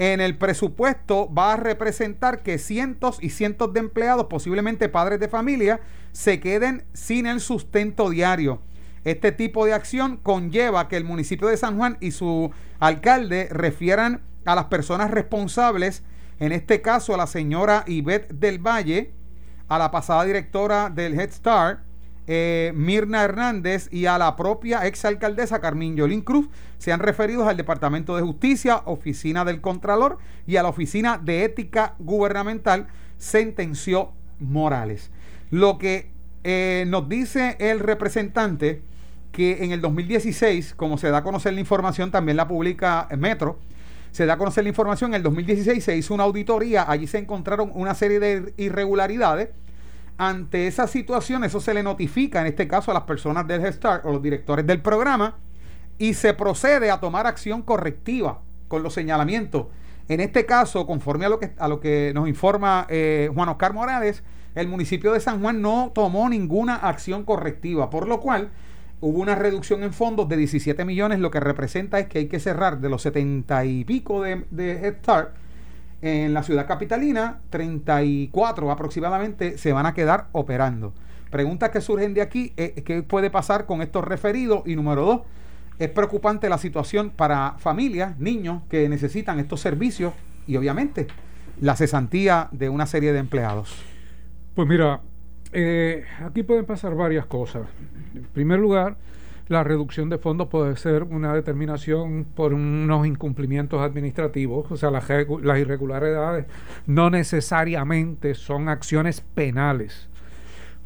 en 0.00 0.22
el 0.22 0.38
presupuesto 0.38 1.30
va 1.30 1.52
a 1.52 1.56
representar 1.58 2.42
que 2.42 2.56
cientos 2.56 3.18
y 3.20 3.28
cientos 3.28 3.74
de 3.74 3.80
empleados, 3.80 4.28
posiblemente 4.30 4.88
padres 4.88 5.20
de 5.20 5.28
familia, 5.28 5.80
se 6.12 6.40
queden 6.40 6.84
sin 6.94 7.26
el 7.26 7.40
sustento 7.40 8.08
diario. 8.08 8.62
Este 9.04 9.32
tipo 9.32 9.64
de 9.64 9.72
acción 9.72 10.18
conlleva 10.18 10.88
que 10.88 10.96
el 10.96 11.04
municipio 11.04 11.48
de 11.48 11.56
San 11.56 11.76
Juan 11.76 11.96
y 12.00 12.10
su 12.10 12.50
alcalde 12.78 13.48
refieran 13.50 14.22
a 14.44 14.54
las 14.54 14.66
personas 14.66 15.10
responsables, 15.10 16.02
en 16.38 16.52
este 16.52 16.82
caso 16.82 17.14
a 17.14 17.18
la 17.18 17.26
señora 17.26 17.84
Ivette 17.86 18.32
del 18.32 18.58
Valle, 18.58 19.12
a 19.68 19.78
la 19.78 19.90
pasada 19.90 20.24
directora 20.24 20.90
del 20.90 21.18
Head 21.18 21.30
Start, 21.32 21.80
eh, 22.26 22.72
Mirna 22.76 23.24
Hernández 23.24 23.88
y 23.90 24.06
a 24.06 24.18
la 24.18 24.36
propia 24.36 24.86
exalcaldesa 24.86 25.60
Carmín 25.60 25.96
Yolín 25.96 26.20
Cruz 26.20 26.48
sean 26.78 27.00
referidos 27.00 27.48
al 27.48 27.56
Departamento 27.56 28.14
de 28.14 28.22
Justicia, 28.22 28.82
Oficina 28.84 29.44
del 29.44 29.60
Contralor 29.60 30.18
y 30.46 30.56
a 30.56 30.62
la 30.62 30.68
Oficina 30.68 31.18
de 31.18 31.44
Ética 31.44 31.94
Gubernamental, 31.98 32.86
sentenció 33.18 34.12
Morales. 34.38 35.10
Lo 35.50 35.78
que 35.78 36.10
eh, 36.44 36.84
nos 36.86 37.08
dice 37.08 37.56
el 37.58 37.80
representante 37.80 38.82
que 39.33 39.64
en 39.64 39.73
el 39.73 39.81
2016, 39.81 40.75
como 40.75 40.99
se 40.99 41.11
da 41.11 41.19
a 41.19 41.23
conocer 41.23 41.53
la 41.55 41.61
información, 41.61 42.11
también 42.11 42.37
la 42.37 42.49
publica 42.49 43.09
Metro, 43.16 43.59
se 44.11 44.27
da 44.27 44.35
a 44.35 44.38
conocer 44.38 44.64
la 44.64 44.71
información, 44.71 45.12
en 45.12 45.16
el 45.16 45.23
2016 45.23 45.85
se 45.85 45.97
hizo 45.97 46.14
una 46.14 46.25
auditoría, 46.25 46.90
allí 46.90 47.07
se 47.07 47.19
encontraron 47.19 47.71
una 47.75 47.95
serie 47.95 48.19
de 48.19 48.55
irregularidades. 48.57 49.51
Ante 50.19 50.66
esa 50.66 50.87
situación, 50.87 51.45
eso 51.45 51.61
se 51.61 51.73
le 51.73 51.83
notifica, 51.83 52.40
en 52.40 52.49
este 52.49 52.69
caso, 52.69 52.90
a 52.90 52.95
las 52.95 53.05
personas 53.05 53.47
del 53.47 53.64
Head 53.64 53.75
Start 53.75 54.05
o 54.05 54.12
los 54.12 54.23
directores 54.23 54.66
del 54.66 54.83
programa, 54.83 55.37
y 55.97 56.14
se 56.14 56.35
procede 56.35 56.90
a 56.90 56.99
tomar 56.99 57.27
acción 57.27 57.62
correctiva 57.62 58.40
con 58.69 58.83
los 58.83 58.95
señalamientos 58.95 59.66
En 60.09 60.21
este 60.21 60.47
caso, 60.47 60.87
conforme 60.87 61.27
a 61.27 61.29
lo 61.29 61.38
que, 61.38 61.53
a 61.59 61.69
lo 61.69 61.79
que 61.79 62.12
nos 62.14 62.29
informa 62.29 62.87
eh, 62.88 63.31
Juan 63.33 63.49
Oscar 63.49 63.73
Morales, 63.73 64.25
el 64.55 64.66
municipio 64.66 65.12
de 65.12 65.21
San 65.21 65.40
Juan 65.40 65.62
no 65.62 65.93
tomó 65.95 66.29
ninguna 66.29 66.75
acción 66.75 67.25
correctiva, 67.25 67.90
por 67.90 68.09
lo 68.09 68.19
cual 68.21 68.51
hubo 69.00 69.18
una 69.18 69.34
reducción 69.34 69.82
en 69.82 69.92
fondos 69.92 70.28
de 70.28 70.36
17 70.36 70.84
millones, 70.84 71.18
lo 71.18 71.30
que 71.30 71.40
representa 71.40 71.98
es 71.98 72.08
que 72.08 72.18
hay 72.18 72.26
que 72.26 72.40
cerrar 72.40 72.80
de 72.80 72.88
los 72.88 73.02
70 73.02 73.64
y 73.64 73.84
pico 73.84 74.22
de, 74.22 74.44
de 74.50 74.72
Head 74.72 74.96
Start 74.98 75.34
en 76.02 76.32
la 76.32 76.42
ciudad 76.42 76.66
capitalina, 76.66 77.40
34 77.50 78.70
aproximadamente 78.70 79.58
se 79.58 79.72
van 79.72 79.86
a 79.86 79.94
quedar 79.94 80.28
operando. 80.32 80.94
Preguntas 81.30 81.70
que 81.70 81.80
surgen 81.80 82.14
de 82.14 82.22
aquí, 82.22 82.52
eh, 82.56 82.82
¿qué 82.84 83.02
puede 83.02 83.30
pasar 83.30 83.66
con 83.66 83.82
estos 83.82 84.04
referidos? 84.04 84.62
Y 84.66 84.76
número 84.76 85.04
dos, 85.04 85.20
es 85.78 85.88
preocupante 85.88 86.48
la 86.48 86.58
situación 86.58 87.10
para 87.10 87.54
familias, 87.58 88.18
niños 88.18 88.62
que 88.68 88.88
necesitan 88.88 89.38
estos 89.38 89.60
servicios 89.60 90.12
y 90.46 90.56
obviamente 90.56 91.06
la 91.60 91.76
cesantía 91.76 92.48
de 92.50 92.68
una 92.68 92.86
serie 92.86 93.12
de 93.12 93.18
empleados. 93.18 93.82
Pues 94.54 94.66
mira, 94.66 95.00
eh, 95.52 96.04
aquí 96.24 96.42
pueden 96.42 96.64
pasar 96.64 96.94
varias 96.94 97.26
cosas. 97.26 97.62
En 98.14 98.25
primer 98.25 98.59
lugar, 98.59 98.96
la 99.51 99.64
reducción 99.64 100.09
de 100.09 100.18
fondos 100.18 100.46
puede 100.46 100.77
ser 100.77 101.03
una 101.03 101.35
determinación 101.35 102.25
por 102.37 102.55
unos 102.55 103.05
incumplimientos 103.05 103.81
administrativos, 103.81 104.70
o 104.70 104.77
sea, 104.77 104.92
las, 104.92 105.11
irregularidades 105.11 106.46
no 106.87 107.11
necesariamente 107.11 108.35
son 108.35 108.68
acciones 108.68 109.20
penales. 109.20 110.09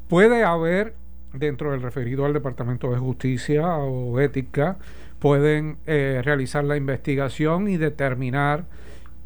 Puede 0.08 0.44
haber, 0.44 0.94
dentro 1.34 1.72
del 1.72 1.82
referido 1.82 2.24
al 2.24 2.32
Departamento 2.32 2.90
de 2.90 2.96
Justicia 2.96 3.66
o 3.76 4.18
Ética, 4.18 4.78
pueden 5.18 5.76
eh, 5.86 6.22
realizar 6.24 6.64
la 6.64 6.78
investigación 6.78 7.68
y 7.68 7.76
determinar 7.76 8.64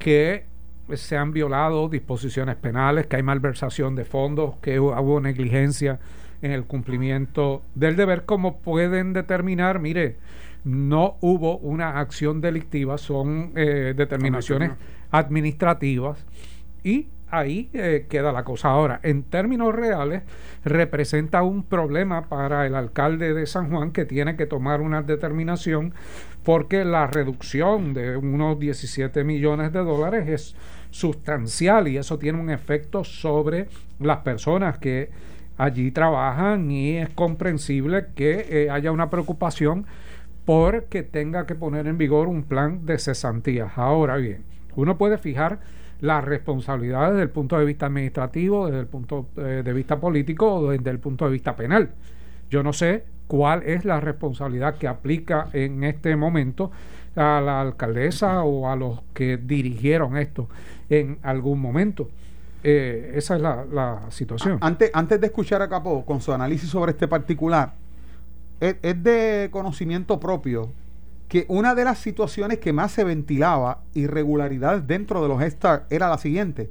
que 0.00 0.46
se 0.94 1.16
han 1.16 1.32
violado 1.32 1.88
disposiciones 1.88 2.56
penales, 2.56 3.06
que 3.06 3.14
hay 3.14 3.22
malversación 3.22 3.94
de 3.94 4.04
fondos, 4.04 4.56
que 4.62 4.80
hubo 4.80 5.20
negligencia 5.20 6.00
en 6.42 6.52
el 6.52 6.64
cumplimiento 6.64 7.62
del 7.74 7.96
deber, 7.96 8.24
como 8.24 8.58
pueden 8.58 9.12
determinar, 9.12 9.78
mire, 9.80 10.16
no 10.64 11.16
hubo 11.20 11.58
una 11.58 11.98
acción 11.98 12.40
delictiva, 12.40 12.98
son 12.98 13.52
eh, 13.56 13.94
determinaciones 13.96 14.72
administrativas 15.10 16.24
y 16.82 17.08
ahí 17.30 17.70
eh, 17.72 18.06
queda 18.08 18.32
la 18.32 18.44
cosa. 18.44 18.68
Ahora, 18.68 19.00
en 19.02 19.22
términos 19.22 19.74
reales, 19.74 20.22
representa 20.64 21.42
un 21.42 21.62
problema 21.62 22.28
para 22.28 22.66
el 22.66 22.74
alcalde 22.74 23.34
de 23.34 23.46
San 23.46 23.70
Juan 23.70 23.92
que 23.92 24.04
tiene 24.04 24.36
que 24.36 24.46
tomar 24.46 24.80
una 24.80 25.02
determinación 25.02 25.94
porque 26.44 26.84
la 26.84 27.06
reducción 27.06 27.94
de 27.94 28.16
unos 28.16 28.58
17 28.58 29.24
millones 29.24 29.72
de 29.72 29.80
dólares 29.80 30.28
es 30.28 30.56
sustancial 30.90 31.88
y 31.88 31.98
eso 31.98 32.18
tiene 32.18 32.40
un 32.40 32.50
efecto 32.50 33.04
sobre 33.04 33.68
las 34.00 34.18
personas 34.18 34.78
que 34.78 35.10
allí 35.58 35.90
trabajan 35.90 36.70
y 36.70 36.96
es 36.96 37.10
comprensible 37.10 38.06
que 38.14 38.46
eh, 38.48 38.70
haya 38.70 38.92
una 38.92 39.10
preocupación 39.10 39.86
porque 40.44 41.02
tenga 41.02 41.44
que 41.44 41.54
poner 41.54 41.86
en 41.86 41.98
vigor 41.98 42.28
un 42.28 42.44
plan 42.44 42.86
de 42.86 42.98
cesantías. 42.98 43.76
Ahora 43.76 44.16
bien, 44.16 44.44
uno 44.76 44.96
puede 44.96 45.18
fijar 45.18 45.58
las 46.00 46.24
responsabilidades 46.24 47.10
desde 47.10 47.24
el 47.24 47.30
punto 47.30 47.58
de 47.58 47.64
vista 47.64 47.86
administrativo, 47.86 48.66
desde 48.66 48.80
el 48.80 48.86
punto 48.86 49.28
eh, 49.36 49.62
de 49.64 49.72
vista 49.72 50.00
político 50.00 50.54
o 50.54 50.70
desde 50.70 50.90
el 50.90 51.00
punto 51.00 51.26
de 51.26 51.32
vista 51.32 51.56
penal. 51.56 51.90
Yo 52.48 52.62
no 52.62 52.72
sé 52.72 53.04
cuál 53.26 53.62
es 53.64 53.84
la 53.84 54.00
responsabilidad 54.00 54.76
que 54.76 54.88
aplica 54.88 55.48
en 55.52 55.84
este 55.84 56.16
momento 56.16 56.70
a 57.16 57.40
la 57.40 57.60
alcaldesa 57.60 58.42
o 58.44 58.70
a 58.70 58.76
los 58.76 59.02
que 59.12 59.36
dirigieron 59.36 60.16
esto 60.16 60.48
en 60.88 61.18
algún 61.22 61.60
momento. 61.60 62.08
Eh, 62.62 63.12
esa 63.14 63.36
es 63.36 63.42
la, 63.42 64.06
situación. 64.10 64.58
Antes, 64.60 64.90
antes 64.92 65.20
de 65.20 65.26
escuchar 65.26 65.62
a 65.62 65.68
Capó 65.68 66.04
con 66.04 66.20
su 66.20 66.32
análisis 66.32 66.68
sobre 66.68 66.92
este 66.92 67.06
particular, 67.06 67.74
es, 68.60 68.76
de 68.82 69.48
conocimiento 69.52 70.18
propio 70.18 70.72
que 71.28 71.44
una 71.48 71.74
de 71.74 71.84
las 71.84 71.98
situaciones 71.98 72.58
que 72.58 72.72
más 72.72 72.92
se 72.92 73.04
ventilaba 73.04 73.82
irregularidades 73.94 74.86
dentro 74.86 75.22
de 75.22 75.28
los 75.28 75.42
Star 75.42 75.86
era 75.90 76.08
la 76.08 76.18
siguiente 76.18 76.70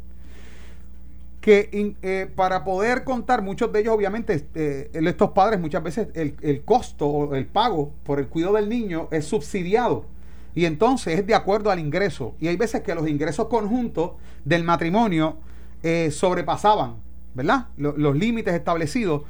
que 1.40 1.96
eh, 2.02 2.30
para 2.36 2.66
poder 2.66 3.06
contar, 3.06 3.42
muchos 3.42 3.72
de 3.72 3.80
ellos 3.80 3.96
obviamente, 3.96 4.34
este, 4.34 4.90
estos 4.94 5.30
padres 5.32 5.62
muchas 5.62 5.82
veces 5.82 6.10
el, 6.14 6.36
el, 6.42 6.64
costo 6.64 7.08
o 7.08 7.36
el 7.36 7.46
pago 7.46 7.94
por 8.04 8.20
el 8.20 8.28
cuidado 8.28 8.56
del 8.56 8.68
niño 8.68 9.08
es 9.12 9.26
subsidiado 9.26 10.04
y 10.56 10.66
entonces 10.66 11.20
es 11.20 11.26
de 11.26 11.36
acuerdo 11.36 11.72
al 11.72 11.80
ingreso. 11.80 12.36
Y 12.42 12.48
hay 12.48 12.58
veces 12.58 12.82
que 12.82 12.94
los 12.96 13.08
ingresos 13.08 13.48
conjuntos 13.48 14.14
del 14.44 14.66
matrimonio 14.66 15.38
eh, 15.84 16.12
sobrepasaban, 16.12 16.96
¿verdad? 17.34 17.68
los 17.78 18.16
límites 18.16 18.54
establecidos. 18.54 19.24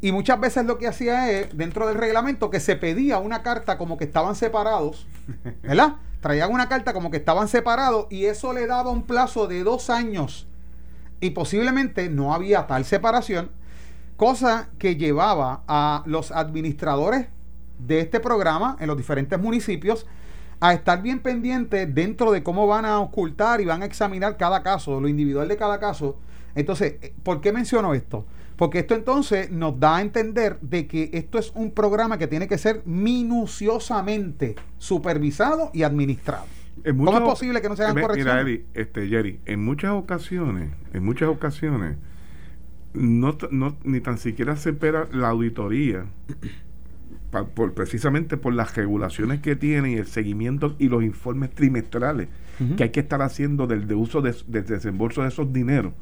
Y 0.00 0.10
muchas 0.10 0.40
veces 0.40 0.64
lo 0.64 0.78
que 0.78 0.88
hacía 0.88 1.30
es, 1.30 1.56
dentro 1.56 1.86
del 1.86 1.96
reglamento, 1.96 2.50
que 2.50 2.58
se 2.58 2.74
pedía 2.74 3.18
una 3.18 3.42
carta 3.42 3.78
como 3.78 3.96
que 3.96 4.04
estaban 4.04 4.34
separados, 4.34 5.06
¿verdad? 5.62 5.96
Traían 6.20 6.52
una 6.52 6.68
carta 6.68 6.92
como 6.92 7.10
que 7.10 7.18
estaban 7.18 7.46
separados 7.48 8.06
y 8.10 8.24
eso 8.24 8.52
le 8.52 8.66
daba 8.66 8.90
un 8.90 9.04
plazo 9.04 9.46
de 9.46 9.62
dos 9.62 9.90
años. 9.90 10.48
Y 11.20 11.30
posiblemente 11.30 12.08
no 12.08 12.34
había 12.34 12.66
tal 12.66 12.84
separación, 12.84 13.50
cosa 14.16 14.70
que 14.78 14.96
llevaba 14.96 15.62
a 15.68 16.02
los 16.06 16.32
administradores 16.32 17.28
de 17.78 18.00
este 18.00 18.18
programa 18.18 18.76
en 18.80 18.88
los 18.88 18.96
diferentes 18.96 19.38
municipios 19.38 20.06
a 20.62 20.74
estar 20.74 21.02
bien 21.02 21.18
pendientes 21.18 21.92
dentro 21.92 22.30
de 22.30 22.44
cómo 22.44 22.68
van 22.68 22.84
a 22.84 23.00
ocultar 23.00 23.60
y 23.60 23.64
van 23.64 23.82
a 23.82 23.84
examinar 23.84 24.36
cada 24.36 24.62
caso, 24.62 25.00
lo 25.00 25.08
individual 25.08 25.48
de 25.48 25.56
cada 25.56 25.80
caso. 25.80 26.20
Entonces, 26.54 26.94
eh, 27.02 27.12
¿por 27.24 27.40
qué 27.40 27.52
menciono 27.52 27.94
esto? 27.94 28.26
Porque 28.56 28.78
esto 28.78 28.94
entonces 28.94 29.50
nos 29.50 29.80
da 29.80 29.96
a 29.96 30.02
entender 30.02 30.60
de 30.60 30.86
que 30.86 31.10
esto 31.14 31.40
es 31.40 31.50
un 31.56 31.72
programa 31.72 32.16
que 32.16 32.28
tiene 32.28 32.46
que 32.46 32.58
ser 32.58 32.82
minuciosamente 32.84 34.54
supervisado 34.78 35.70
y 35.72 35.82
administrado. 35.82 36.46
¿Cómo 36.84 37.18
es 37.18 37.20
posible 37.22 37.60
que 37.60 37.68
no 37.68 37.74
se 37.74 37.82
hagan 37.82 38.00
correcciones? 38.00 38.44
Mira, 38.44 38.62
este, 38.74 39.08
Jerry, 39.08 39.40
en 39.46 39.64
muchas 39.64 39.90
ocasiones, 39.90 40.70
en 40.92 41.04
muchas 41.04 41.28
ocasiones, 41.28 41.96
no, 42.94 43.36
no, 43.50 43.76
ni 43.82 44.00
tan 44.00 44.16
siquiera 44.16 44.54
se 44.54 44.70
espera 44.70 45.08
la 45.10 45.30
auditoría 45.30 46.06
por, 47.32 47.72
precisamente 47.72 48.36
por 48.36 48.52
las 48.52 48.76
regulaciones 48.76 49.40
que 49.40 49.56
tiene 49.56 49.92
y 49.92 49.94
el 49.94 50.06
seguimiento 50.06 50.76
y 50.78 50.88
los 50.88 51.02
informes 51.02 51.50
trimestrales 51.50 52.28
que 52.76 52.84
hay 52.84 52.90
que 52.90 53.00
estar 53.00 53.22
haciendo 53.22 53.66
del 53.66 53.88
de 53.88 53.94
uso 53.94 54.20
de, 54.20 54.36
del 54.46 54.64
desembolso 54.64 55.22
de 55.22 55.28
esos 55.28 55.52
dineros. 55.52 55.94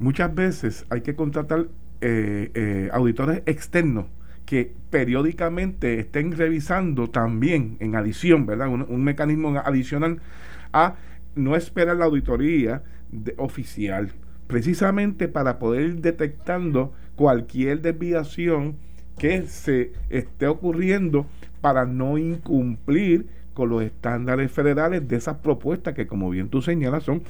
Muchas 0.00 0.34
veces 0.34 0.86
hay 0.90 1.02
que 1.02 1.14
contratar 1.14 1.68
eh, 2.00 2.50
eh, 2.54 2.88
auditores 2.92 3.42
externos 3.46 4.06
que 4.44 4.74
periódicamente 4.90 6.00
estén 6.00 6.32
revisando 6.32 7.08
también, 7.08 7.76
en 7.78 7.94
adición, 7.94 8.44
¿verdad? 8.44 8.68
Un, 8.68 9.04
mecanismo 9.04 9.56
adicional 9.64 10.20
a 10.72 10.96
no 11.36 11.54
esperar 11.54 11.96
la 11.96 12.06
auditoría 12.06 12.82
oficial, 13.36 14.10
precisamente 14.48 15.28
para 15.28 15.60
poder 15.60 15.82
ir 15.82 16.00
detectando 16.00 16.92
cualquier 17.14 17.82
desviación 17.82 18.76
que 19.18 19.42
se 19.42 19.92
esté 20.10 20.46
ocurriendo 20.46 21.26
para 21.60 21.86
no 21.86 22.18
incumplir 22.18 23.26
con 23.54 23.68
los 23.68 23.82
estándares 23.82 24.50
federales 24.50 25.06
de 25.06 25.16
esas 25.16 25.36
propuestas 25.38 25.94
que, 25.94 26.06
como 26.06 26.30
bien 26.30 26.48
tú 26.48 26.62
señalas, 26.62 27.04
son 27.04 27.22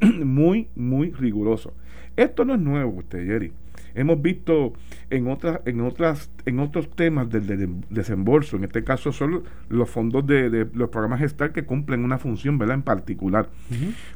muy, 0.24 0.68
muy 0.74 1.12
rigurosos. 1.12 1.72
Esto 2.16 2.44
no 2.44 2.54
es 2.54 2.60
nuevo, 2.60 2.90
usted, 2.98 3.24
Jerry. 3.24 3.52
Hemos 3.94 4.20
visto 4.20 4.74
en 5.10 5.28
otras, 5.28 5.60
en 5.64 5.80
otras, 5.80 6.30
en 6.46 6.60
otros 6.60 6.90
temas 6.90 7.30
del, 7.30 7.80
desembolso, 7.90 8.56
en 8.56 8.64
este 8.64 8.84
caso 8.84 9.12
son 9.12 9.44
los 9.68 9.88
fondos 9.88 10.26
de, 10.26 10.68
los 10.74 10.90
programas 10.90 11.20
gestal 11.20 11.52
que 11.52 11.64
cumplen 11.64 12.04
una 12.04 12.18
función, 12.18 12.58
¿verdad? 12.58 12.76
En 12.76 12.82
particular. 12.82 13.48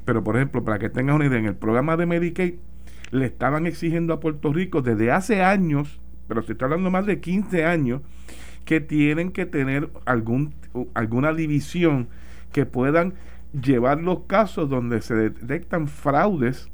Pero, 0.05 0.23
por 0.23 0.37
ejemplo, 0.37 0.65
para 0.65 0.79
que 0.79 0.89
tengas 0.89 1.17
una 1.17 1.27
idea, 1.27 1.39
en 1.39 1.47
el 1.47 1.57
programa 1.57 1.97
de 1.97 2.07
Medicaid 2.07 2.55
le 3.11 3.27
estaban 3.27 3.67
exigiendo 3.67 4.13
a 4.15 4.21
Puerto 4.21 4.53
Rico 4.53 4.83
desde 4.83 5.11
hace 5.11 5.43
años 5.43 6.01
pero 6.33 6.47
se 6.47 6.53
está 6.53 6.65
hablando 6.65 6.91
más 6.91 7.05
de 7.05 7.21
15 7.21 7.67
años, 7.67 8.01
que 8.65 8.81
tienen 8.81 9.33
que 9.33 9.45
tener 9.45 9.91
algún, 10.07 10.55
alguna 10.95 11.35
división 11.35 12.09
que 12.53 12.65
puedan 12.65 13.13
llevar 13.53 14.01
los 14.01 14.21
casos 14.21 14.71
donde 14.71 15.03
se 15.03 15.15
detectan 15.15 15.89
fraudes 15.89 16.71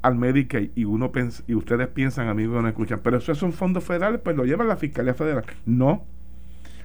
al 0.00 0.14
Medicaid 0.14 0.70
y 0.74 0.84
uno 0.84 1.12
y 1.46 1.54
ustedes 1.54 1.88
piensan, 1.88 2.28
amigos, 2.28 2.62
no 2.62 2.68
escuchan, 2.68 3.00
pero 3.02 3.18
eso 3.18 3.34
son 3.34 3.52
fondos 3.52 3.84
federales, 3.84 4.22
pues 4.24 4.36
lo 4.36 4.46
lleva 4.46 4.64
la 4.64 4.76
Fiscalía 4.76 5.12
Federal. 5.12 5.44
No. 5.66 6.06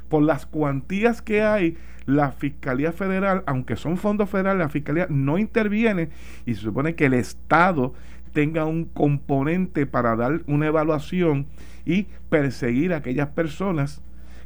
Por 0.10 0.24
las 0.24 0.46
cuantías 0.46 1.22
que 1.22 1.42
hay, 1.42 1.78
la 2.06 2.34
Fiscalía 2.34 2.92
Federal, 2.92 3.44
aunque 3.46 3.78
son 3.78 3.96
fondos 3.96 4.30
federales, 4.30 4.60
la 4.60 4.68
Fiscalía 4.68 5.08
no 5.10 5.38
interviene 5.38 6.10
y 6.46 6.56
se 6.56 6.60
supone 6.60 6.96
que 6.96 7.06
el 7.06 7.14
Estado 7.14 7.94
tenga 8.34 8.66
un 8.66 8.84
componente 8.84 9.86
para 9.86 10.16
dar 10.16 10.42
una 10.48 10.68
evaluación 10.68 11.48
y 11.90 12.06
perseguir 12.30 12.94
a 12.94 12.98
aquellas 12.98 13.30
personas 13.30 14.00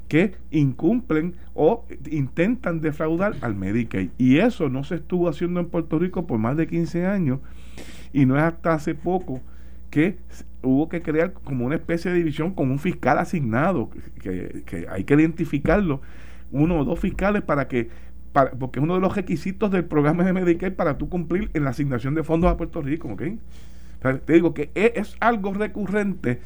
que 0.08 0.36
incumplen 0.49 1.36
o 1.53 1.86
intentan 2.10 2.79
defraudar 2.79 3.36
al 3.41 3.53
Medicaid. 3.53 4.12
Y 4.17 4.38
eso 4.38 4.69
no 4.69 4.86
se 4.86 4.95
estuvo 4.95 5.27
haciendo 5.27 5.60
en 5.60 5.65
Puerto 5.65 5.99
Rico 5.99 6.25
por 6.25 6.39
más 6.39 6.56
de 6.56 6.67
15 6.67 7.06
años 7.06 7.39
y 8.13 8.25
no 8.25 8.38
es 8.38 8.43
hasta 8.43 8.75
hace 8.75 8.95
poco 8.95 9.41
que 9.89 10.17
hubo 10.62 10.88
que 10.88 11.01
crear 11.01 11.34
como 11.34 11.65
una 11.65 11.75
especie 11.75 12.12
de 12.12 12.17
división 12.17 12.53
con 12.53 12.71
un 12.71 12.79
fiscal 12.79 13.19
asignado, 13.19 13.89
que, 14.21 14.63
que 14.65 14.88
hay 14.89 15.03
que 15.03 15.13
identificarlo, 15.13 15.99
uno 16.51 16.79
o 16.79 16.86
dos 16.86 16.99
fiscales 16.99 17.41
para 17.41 17.67
que 17.67 17.89
porque 18.58 18.79
es 18.79 18.84
uno 18.84 18.95
de 18.95 19.01
los 19.01 19.15
requisitos 19.15 19.69
del 19.69 19.84
programa 19.84 20.23
de 20.23 20.34
Medicaid 20.34 20.73
para 20.73 20.97
tú 20.97 21.10
cumplir 21.10 21.51
en 21.53 21.65
la 21.65 21.71
asignación 21.71 22.15
de 22.15 22.23
fondos 22.23 22.49
a 22.49 22.58
Puerto 22.58 22.82
Rico, 22.82 23.10
¿ok? 23.10 23.21
te 24.25 24.34
digo 24.34 24.53
que 24.53 24.69
es, 24.75 25.15
algo 25.19 25.53
recurrente 25.53 26.41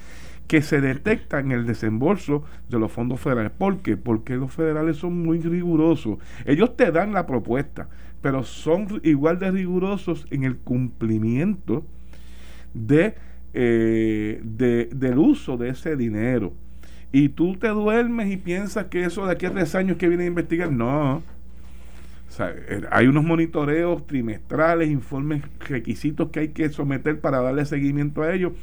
que 0.47 0.61
se 0.61 0.81
detecta 0.81 1.39
en 1.39 1.51
el 1.51 1.65
desembolso 1.65 2.43
de 2.69 2.79
los 2.79 2.91
fondos 2.91 3.19
federales. 3.19 3.51
¿Por 3.51 3.79
qué? 3.79 3.97
Porque 3.97 4.35
los 4.35 4.53
federales 4.53 4.97
son 4.97 5.21
muy 5.21 5.39
rigurosos. 5.39 6.19
Ellos 6.45 6.75
te 6.77 6.91
dan 6.91 7.13
la 7.13 7.27
propuesta, 7.27 7.89
pero 8.21 8.43
son 8.43 9.01
igual 9.03 9.39
de 9.39 9.51
rigurosos 9.51 10.25
en 10.31 10.43
el 10.43 10.57
cumplimiento 10.57 11.85
de, 12.73 13.15
eh, 13.53 14.41
de, 14.43 14.89
del 14.93 15.17
uso 15.17 15.57
de 15.57 15.69
ese 15.69 15.95
dinero. 15.95 16.53
Y 17.11 17.29
tú 17.29 17.55
te 17.55 17.69
duermes 17.69 18.31
y 18.31 18.37
piensas 18.37 18.85
que 18.85 19.03
eso 19.03 19.25
de 19.25 19.33
aquí 19.33 19.45
a 19.45 19.51
tres 19.51 19.75
años 19.75 19.97
que 19.97 20.07
viene 20.07 20.25
a 20.25 20.27
investigar, 20.27 20.71
no 20.71 21.23
eh, 22.39 22.81
hay 22.91 23.07
unos 23.07 23.23
monitoreos 23.23 24.05
trimestrales, 24.05 24.89
informes, 24.89 25.43
requisitos 25.67 26.29
que 26.29 26.41
hay 26.41 26.47
que 26.49 26.69
someter 26.69 27.19
para 27.19 27.41
darle 27.41 27.65
seguimiento 27.65 28.21
a 28.21 28.33
ellos. 28.33 28.53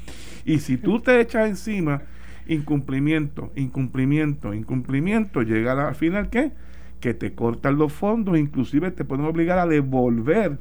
Y 0.45 0.59
si 0.59 0.77
tú 0.77 1.01
te 1.01 1.21
echas 1.21 1.49
encima 1.49 2.03
incumplimiento, 2.47 3.51
incumplimiento, 3.57 4.53
incumplimiento, 4.53 5.43
llega 5.43 5.89
al 5.89 5.95
final 5.95 6.29
¿qué? 6.29 6.53
Que 7.01 7.15
te 7.15 7.35
cortan 7.35 7.79
los 7.79 7.93
fondos, 7.93 8.39
inclusive 8.39 8.91
te 8.91 9.05
pueden 9.05 9.25
obligar 9.25 9.59
a 9.59 9.67
devolver 9.67 10.59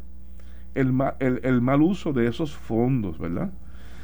el, 0.76 0.94
el, 1.20 1.62
mal 1.62 1.82
uso 1.82 2.14
de 2.14 2.28
esos 2.28 2.56
fondos, 2.56 3.20
¿verdad? 3.20 3.52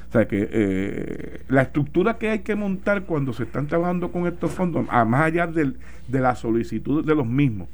O 0.10 0.12
sea 0.12 0.28
que 0.28 0.48
eh, 0.52 1.42
la 1.50 1.64
estructura 1.64 2.18
que 2.18 2.30
hay 2.30 2.40
que 2.40 2.56
montar 2.56 3.04
cuando 3.04 3.34
se 3.34 3.44
están 3.44 3.68
trabajando 3.68 4.12
con 4.12 4.28
estos 4.28 4.52
fondos, 4.52 4.86
a 4.90 5.06
más 5.06 5.22
allá 5.22 5.48
de 5.48 5.76
la 6.20 6.36
solicitud 6.36 7.06
de 7.06 7.16
los 7.16 7.28
mismos, 7.28 7.68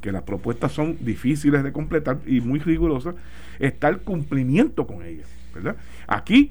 que 0.00 0.12
las 0.12 0.22
propuestas 0.22 0.72
son 0.72 0.96
difíciles 1.00 1.62
de 1.62 1.72
completar 1.72 2.18
y 2.26 2.40
muy 2.40 2.58
rigurosas, 2.58 3.14
está 3.58 3.88
el 3.88 3.98
cumplimiento 3.98 4.86
con 4.86 5.04
ellas, 5.04 5.28
¿verdad? 5.54 5.76
Aquí, 6.06 6.50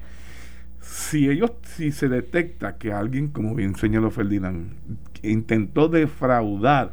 si 0.92 1.30
ellos, 1.30 1.52
si 1.62 1.90
se 1.90 2.08
detecta 2.10 2.76
que 2.76 2.92
alguien, 2.92 3.28
como 3.28 3.54
bien 3.54 3.74
señaló 3.76 4.10
Ferdinand, 4.10 4.72
intentó 5.22 5.88
defraudar 5.88 6.92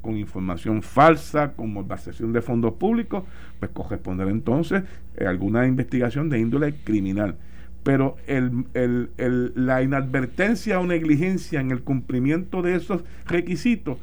con 0.00 0.16
información 0.16 0.80
falsa, 0.80 1.52
con 1.52 1.74
malversación 1.74 2.32
de 2.32 2.40
fondos 2.40 2.72
públicos, 2.74 3.24
pues 3.60 3.70
corresponderá 3.72 4.30
entonces 4.30 4.84
eh, 5.16 5.26
alguna 5.26 5.66
investigación 5.66 6.30
de 6.30 6.38
índole 6.38 6.74
criminal. 6.84 7.36
Pero 7.82 8.16
el, 8.26 8.64
el, 8.72 9.10
el, 9.18 9.52
la 9.54 9.82
inadvertencia 9.82 10.80
o 10.80 10.86
negligencia 10.86 11.60
en 11.60 11.70
el 11.70 11.82
cumplimiento 11.82 12.62
de 12.62 12.76
esos 12.76 13.04
requisitos 13.26 13.98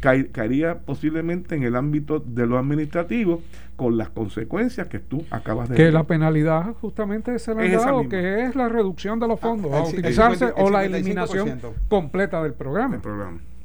caería 0.00 0.78
posiblemente 0.78 1.54
en 1.54 1.62
el 1.62 1.76
ámbito 1.76 2.20
de 2.20 2.46
lo 2.46 2.58
administrativo 2.58 3.42
con 3.76 3.96
las 3.96 4.10
consecuencias 4.10 4.86
que 4.88 4.98
tú 4.98 5.24
acabas 5.30 5.68
de 5.68 5.76
Que 5.76 5.90
la 5.90 6.04
penalidad 6.04 6.74
justamente 6.80 7.34
es 7.34 7.48
el 7.48 7.72
dado, 7.72 8.08
que 8.08 8.44
es 8.44 8.54
la 8.54 8.68
reducción 8.68 9.18
de 9.18 9.28
los 9.28 9.38
ah, 9.38 9.42
fondos 9.42 9.72
a 9.72 9.82
utilizarse 9.82 10.52
o 10.56 10.70
la 10.70 10.84
eliminación 10.84 11.60
completa 11.88 12.42
del 12.42 12.52
programa. 12.52 13.00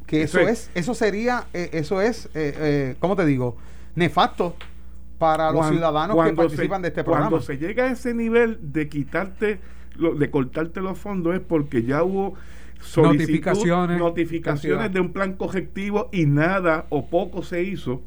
Que 0.05 0.23
eso, 0.23 0.39
es, 0.39 0.71
eso 0.73 0.95
sería, 0.95 1.43
eh, 1.53 1.69
eso 1.73 2.01
es, 2.01 2.25
eh, 2.27 2.29
eh, 2.57 2.95
¿cómo 2.99 3.15
te 3.15 3.25
digo? 3.27 3.57
Nefasto 3.93 4.55
para 5.19 5.51
los 5.51 5.67
ciudadanos 5.67 6.25
que 6.25 6.33
participan 6.33 6.81
de 6.81 6.87
este 6.87 7.03
programa. 7.03 7.29
Cuando 7.29 7.45
se 7.45 7.57
llega 7.57 7.83
a 7.83 7.91
ese 7.91 8.15
nivel 8.15 8.57
de 8.73 8.89
quitarte, 8.89 9.59
de 10.17 10.31
cortarte 10.31 10.81
los 10.81 10.97
fondos 10.97 11.35
es 11.35 11.41
porque 11.41 11.83
ya 11.83 12.03
hubo 12.03 12.35
notificaciones, 12.97 13.99
notificaciones 13.99 14.93
de 14.93 14.99
un 14.99 15.11
plan 15.11 15.33
correctivo 15.33 16.09
y 16.11 16.25
nada 16.25 16.85
o 16.89 17.07
poco 17.07 17.43
se 17.43 17.63
hizo 17.63 18.01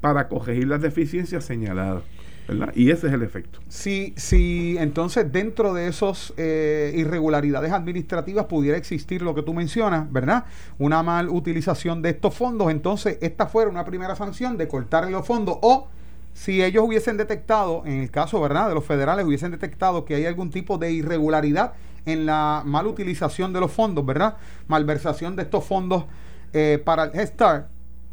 para 0.00 0.28
corregir 0.28 0.68
las 0.68 0.80
deficiencias 0.80 1.44
señaladas. 1.44 2.02
¿verdad? 2.46 2.72
Y 2.74 2.90
ese 2.90 3.08
es 3.08 3.12
el 3.12 3.22
efecto. 3.22 3.60
Si, 3.68 4.14
si 4.16 4.76
entonces 4.78 5.30
dentro 5.30 5.74
de 5.74 5.88
esas 5.88 6.32
eh, 6.38 6.94
irregularidades 6.96 7.72
administrativas 7.72 8.46
pudiera 8.46 8.78
existir 8.78 9.20
lo 9.20 9.34
que 9.34 9.42
tú 9.42 9.52
mencionas, 9.52 10.10
¿verdad? 10.10 10.46
Una 10.78 11.02
mal 11.02 11.28
utilización 11.28 12.00
de 12.00 12.10
estos 12.10 12.34
fondos, 12.34 12.70
entonces 12.70 13.18
esta 13.20 13.46
fuera 13.46 13.70
una 13.70 13.84
primera 13.84 14.16
sanción 14.16 14.56
de 14.56 14.66
cortar 14.66 15.10
los 15.10 15.26
fondos 15.26 15.58
o 15.60 15.88
si 16.32 16.62
ellos 16.62 16.84
hubiesen 16.86 17.16
detectado, 17.16 17.82
en 17.84 18.00
el 18.00 18.10
caso, 18.10 18.40
¿verdad?, 18.40 18.68
de 18.68 18.74
los 18.74 18.84
federales, 18.84 19.26
hubiesen 19.26 19.50
detectado 19.50 20.04
que 20.04 20.14
hay 20.14 20.24
algún 20.24 20.50
tipo 20.50 20.78
de 20.78 20.92
irregularidad 20.92 21.72
en 22.08 22.26
la 22.26 22.62
mal 22.64 22.86
utilización 22.86 23.52
de 23.52 23.60
los 23.60 23.70
fondos, 23.70 24.04
¿verdad? 24.04 24.36
Malversación 24.66 25.36
de 25.36 25.42
estos 25.42 25.64
fondos 25.64 26.04
eh, 26.52 26.80
para 26.84 27.04
el 27.04 27.14
Head 27.14 27.26
Start, 27.26 27.66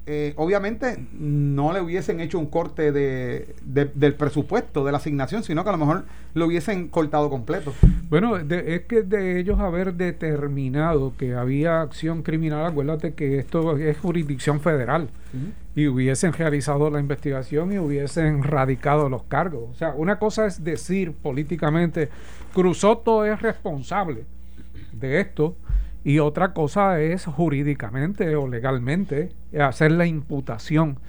eh, 0.08 0.34
obviamente 0.36 1.04
no 1.18 1.74
le 1.74 1.82
hubiesen 1.82 2.20
hecho 2.20 2.38
un 2.38 2.46
corte 2.46 2.92
de, 2.92 3.56
del 3.64 4.14
presupuesto, 4.14 4.86
de 4.86 4.92
la 4.92 5.00
asignación, 5.00 5.42
sino 5.42 5.64
que 5.64 5.70
a 5.70 5.72
lo 5.72 5.80
mejor 5.80 6.06
lo 6.36 6.46
hubiesen 6.46 6.90
cortado 6.90 7.32
completo. 7.32 7.74
Bueno, 8.08 8.38
es 8.38 8.82
que 8.82 9.02
de 9.02 9.40
ellos 9.40 9.60
haber 9.60 9.96
determinado 9.96 11.14
que 11.18 11.34
había 11.34 11.82
acción 11.82 12.22
criminal, 12.22 12.68
acuérdate 12.68 13.16
que 13.16 13.40
esto 13.40 13.78
es 13.78 13.98
jurisdicción 13.98 14.60
federal, 14.60 15.10
y 15.76 15.88
hubiesen 15.88 16.34
realizado 16.34 16.90
la 16.90 17.00
investigación 17.00 17.74
y 17.74 17.80
hubiesen 17.80 18.44
radicado 18.44 19.10
los 19.10 19.24
cargos. 19.24 19.72
O 19.72 19.74
sea, 19.74 19.94
una 19.96 20.20
cosa 20.20 20.46
es 20.46 20.64
decir 20.64 21.14
políticamente, 21.14 22.10
Cruzoto 22.56 23.26
es 23.26 23.42
responsable 23.42 24.24
de 24.94 25.20
esto, 25.20 25.58
y 26.06 26.20
otra 26.20 26.54
cosa 26.54 27.02
es 27.02 27.26
jurídicamente 27.26 28.36
o 28.36 28.48
legalmente 28.48 29.32
hacer 29.60 29.92
la 29.92 30.06
imputación 30.06 31.00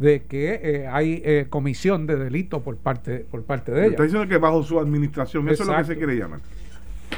de 0.00 0.24
que 0.24 0.60
eh, 0.62 0.86
hay 0.88 1.22
eh, 1.24 1.46
comisión 1.48 2.06
de 2.06 2.16
delito 2.16 2.62
por 2.62 2.76
parte 2.76 3.20
por 3.30 3.44
parte 3.44 3.70
de 3.70 3.82
ella. 3.82 3.90
Está 3.90 4.02
diciendo 4.02 4.28
que 4.28 4.38
bajo 4.38 4.62
su 4.62 4.80
administración, 4.80 5.48
eso 5.48 5.62
es 5.62 5.68
lo 5.68 5.76
que 5.76 5.84
se 5.84 5.96
quiere 5.96 6.16
llamar. 6.16 6.40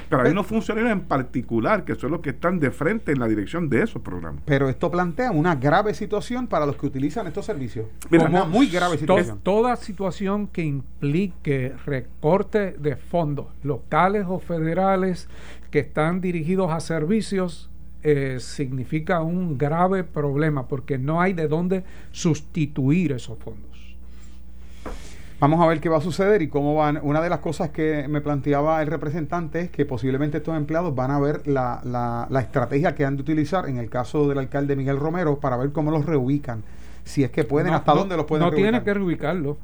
Pero 0.09 0.23
hay 0.23 0.33
unos 0.33 0.47
funcionarios 0.47 0.93
en 0.93 1.03
particular 1.03 1.85
que 1.85 1.95
son 1.95 2.13
los 2.13 2.21
que 2.21 2.31
están 2.31 2.59
de 2.59 2.71
frente 2.71 3.13
en 3.13 3.21
la 3.21 3.29
dirección 3.29 3.69
de 3.69 3.83
esos 3.83 4.01
programas. 4.03 4.43
Pero 4.47 4.69
esto 4.69 4.91
plantea 4.91 5.31
una 5.31 5.55
grave 5.55 5.95
situación 5.95 6.47
para 6.47 6.67
los 6.67 6.77
que 6.77 6.87
utilizan 6.87 7.27
estos 7.27 7.45
servicios. 7.45 7.87
una 8.11 8.45
muy 8.45 8.69
grave 8.69 8.97
situación. 8.99 9.41
toda 9.43 9.77
situación 9.77 10.47
que 10.47 10.63
implique 10.63 11.75
recorte 11.85 12.73
de 12.73 12.97
fondos 12.97 13.47
locales 13.63 14.25
o 14.29 14.39
federales 14.39 15.29
que 15.71 15.81
están 15.81 16.21
dirigidos 16.21 16.71
a 16.73 16.81
servicios 16.81 17.71
eh, 18.03 18.39
significa 18.41 19.23
un 19.23 19.59
grave 19.59 20.05
problema 20.05 20.69
porque 20.69 20.99
no 20.99 21.21
hay 21.21 21.33
de 21.33 21.49
dónde 21.49 21.85
sustituir 22.13 23.13
esos 23.13 23.39
fondos. 23.39 23.98
Vamos 25.41 25.61
a 25.61 25.67
ver 25.67 25.81
qué 25.81 25.89
va 25.89 25.99
a 25.99 26.01
suceder 26.01 26.43
y 26.43 26.49
cómo 26.49 26.75
van. 26.75 26.99
Una 27.01 27.21
de 27.21 27.31
las 27.31 27.39
cosas 27.39 27.71
que 27.71 28.09
me 28.09 28.21
planteaba 28.21 28.83
el 28.83 28.89
representante 28.89 29.61
es 29.61 29.71
que 29.71 29.87
posiblemente 29.87 30.39
estos 30.39 30.57
empleados 30.57 30.97
van 30.97 31.13
a 31.13 31.21
ver 31.21 31.47
la, 31.47 31.81
la, 31.85 32.41
estrategia 32.41 32.97
que 32.97 33.05
han 33.05 33.17
de 33.17 33.23
utilizar 33.23 33.69
en 33.69 33.79
el 33.79 33.89
caso 33.89 34.29
del 34.29 34.39
alcalde 34.39 34.75
Miguel 34.75 34.99
Romero 34.99 35.39
para 35.39 35.57
ver 35.57 35.71
cómo 35.71 35.93
los 35.93 36.07
reubican. 36.07 36.65
Si 37.05 37.23
es 37.23 37.31
que 37.31 37.45
pueden, 37.45 37.73
hasta 37.73 37.95
dónde 37.95 38.17
los 38.17 38.27
pueden 38.27 38.47
no 38.47 38.51
reubicar. 38.51 38.73
No 38.73 38.79
tiene 38.79 38.85
que 38.85 38.95
reubicarlos. 38.95 39.57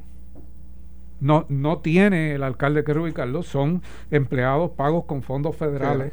No, 1.21 1.45
no 1.49 1.79
tiene 1.79 2.35
el 2.35 2.45
alcalde 2.45 2.85
que 2.85 2.95
reubicarlos. 2.95 3.49
Son 3.49 3.83
empleados 4.13 4.71
pagos 4.73 5.07
con 5.07 5.23
fondos 5.23 5.57
federales. 5.57 6.13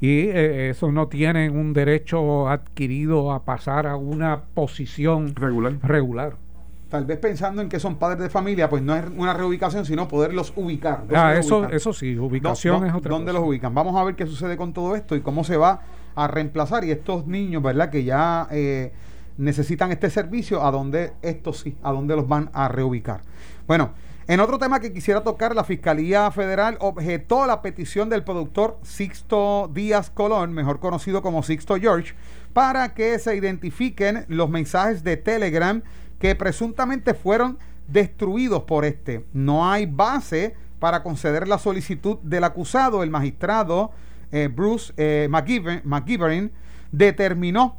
Y 0.00 0.28
eh, 0.28 0.70
esos 0.70 0.94
no 0.94 1.08
tienen 1.08 1.56
un 1.56 1.74
derecho 1.74 2.48
adquirido 2.48 3.32
a 3.32 3.44
pasar 3.44 3.86
a 3.86 3.96
una 3.96 4.44
posición 4.54 5.34
regular. 5.34 5.78
regular 5.82 6.43
tal 6.88 7.04
vez 7.04 7.18
pensando 7.18 7.62
en 7.62 7.68
que 7.68 7.80
son 7.80 7.96
padres 7.96 8.20
de 8.20 8.28
familia, 8.28 8.68
pues 8.68 8.82
no 8.82 8.94
es 8.94 9.04
una 9.16 9.34
reubicación, 9.34 9.84
sino 9.84 10.06
poderlos 10.08 10.52
ubicar. 10.56 11.04
Ah, 11.14 11.34
eso, 11.34 11.68
eso 11.68 11.92
sí, 11.92 12.16
ubicación 12.18 12.86
es 12.86 12.94
otra 12.94 13.10
¿Dónde 13.10 13.32
los 13.32 13.42
ubican? 13.42 13.74
Vamos 13.74 13.96
a 13.96 14.04
ver 14.04 14.14
qué 14.14 14.26
sucede 14.26 14.56
con 14.56 14.72
todo 14.72 14.94
esto 14.94 15.16
y 15.16 15.20
cómo 15.20 15.44
se 15.44 15.56
va 15.56 15.80
a 16.14 16.28
reemplazar. 16.28 16.84
Y 16.84 16.90
estos 16.90 17.26
niños, 17.26 17.62
¿verdad? 17.62 17.90
Que 17.90 18.04
ya 18.04 18.46
eh, 18.50 18.92
necesitan 19.36 19.90
este 19.92 20.10
servicio, 20.10 20.64
¿a 20.64 20.70
dónde 20.70 21.12
estos 21.22 21.60
sí? 21.60 21.76
¿A 21.82 21.92
dónde 21.92 22.16
los 22.16 22.28
van 22.28 22.50
a 22.52 22.68
reubicar? 22.68 23.22
Bueno, 23.66 23.92
en 24.26 24.40
otro 24.40 24.58
tema 24.58 24.80
que 24.80 24.92
quisiera 24.92 25.22
tocar, 25.22 25.54
la 25.54 25.64
Fiscalía 25.64 26.30
Federal 26.30 26.78
objetó 26.80 27.46
la 27.46 27.60
petición 27.60 28.08
del 28.08 28.24
productor 28.24 28.78
Sixto 28.82 29.70
Díaz 29.74 30.08
Colón, 30.08 30.54
mejor 30.54 30.80
conocido 30.80 31.20
como 31.20 31.42
Sixto 31.42 31.76
George, 31.76 32.14
para 32.54 32.94
que 32.94 33.18
se 33.18 33.36
identifiquen 33.36 34.24
los 34.28 34.48
mensajes 34.48 35.04
de 35.04 35.18
Telegram 35.18 35.82
que 36.24 36.34
presuntamente 36.34 37.12
fueron 37.12 37.58
destruidos 37.86 38.62
por 38.62 38.86
este. 38.86 39.26
No 39.34 39.70
hay 39.70 39.84
base 39.84 40.54
para 40.78 41.02
conceder 41.02 41.46
la 41.46 41.58
solicitud 41.58 42.16
del 42.22 42.44
acusado. 42.44 43.02
El 43.02 43.10
magistrado 43.10 43.90
eh, 44.32 44.48
Bruce 44.50 44.94
eh, 44.96 45.28
determinó 46.92 47.76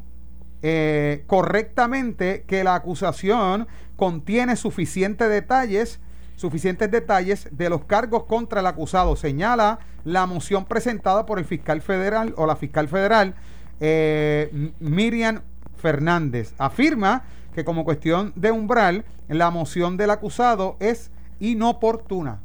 eh, 0.62 1.23
correctamente 1.25 2.43
que 2.45 2.63
la 2.63 2.75
acusación 2.75 3.67
contiene 3.95 4.55
suficientes 4.58 5.27
detalles, 5.27 5.99
suficientes 6.36 6.91
detalles 6.91 7.49
de 7.49 7.67
los 7.71 7.86
cargos 7.86 8.25
contra 8.25 8.60
el 8.60 8.67
acusado. 8.67 9.15
Señala 9.15 9.79
la 10.03 10.27
moción 10.27 10.65
presentada 10.65 11.25
por 11.25 11.39
el 11.39 11.45
fiscal 11.45 11.81
federal 11.81 12.36
o 12.38 12.45
la 12.45 12.55
fiscal 12.55 12.89
federal 12.89 13.34
eh, 13.79 14.71
Miriam 14.79 15.41
Fernández. 15.77 16.53
Afirma 16.60 17.23
que 17.56 17.63
como 17.63 17.86
cuestión 17.86 18.34
de 18.36 18.52
umbral, 18.52 19.06
la 19.30 19.50
moción 19.50 19.96
del 19.96 20.10
acusado 20.10 20.76
es 20.82 21.10
inoportuna. 21.39 22.41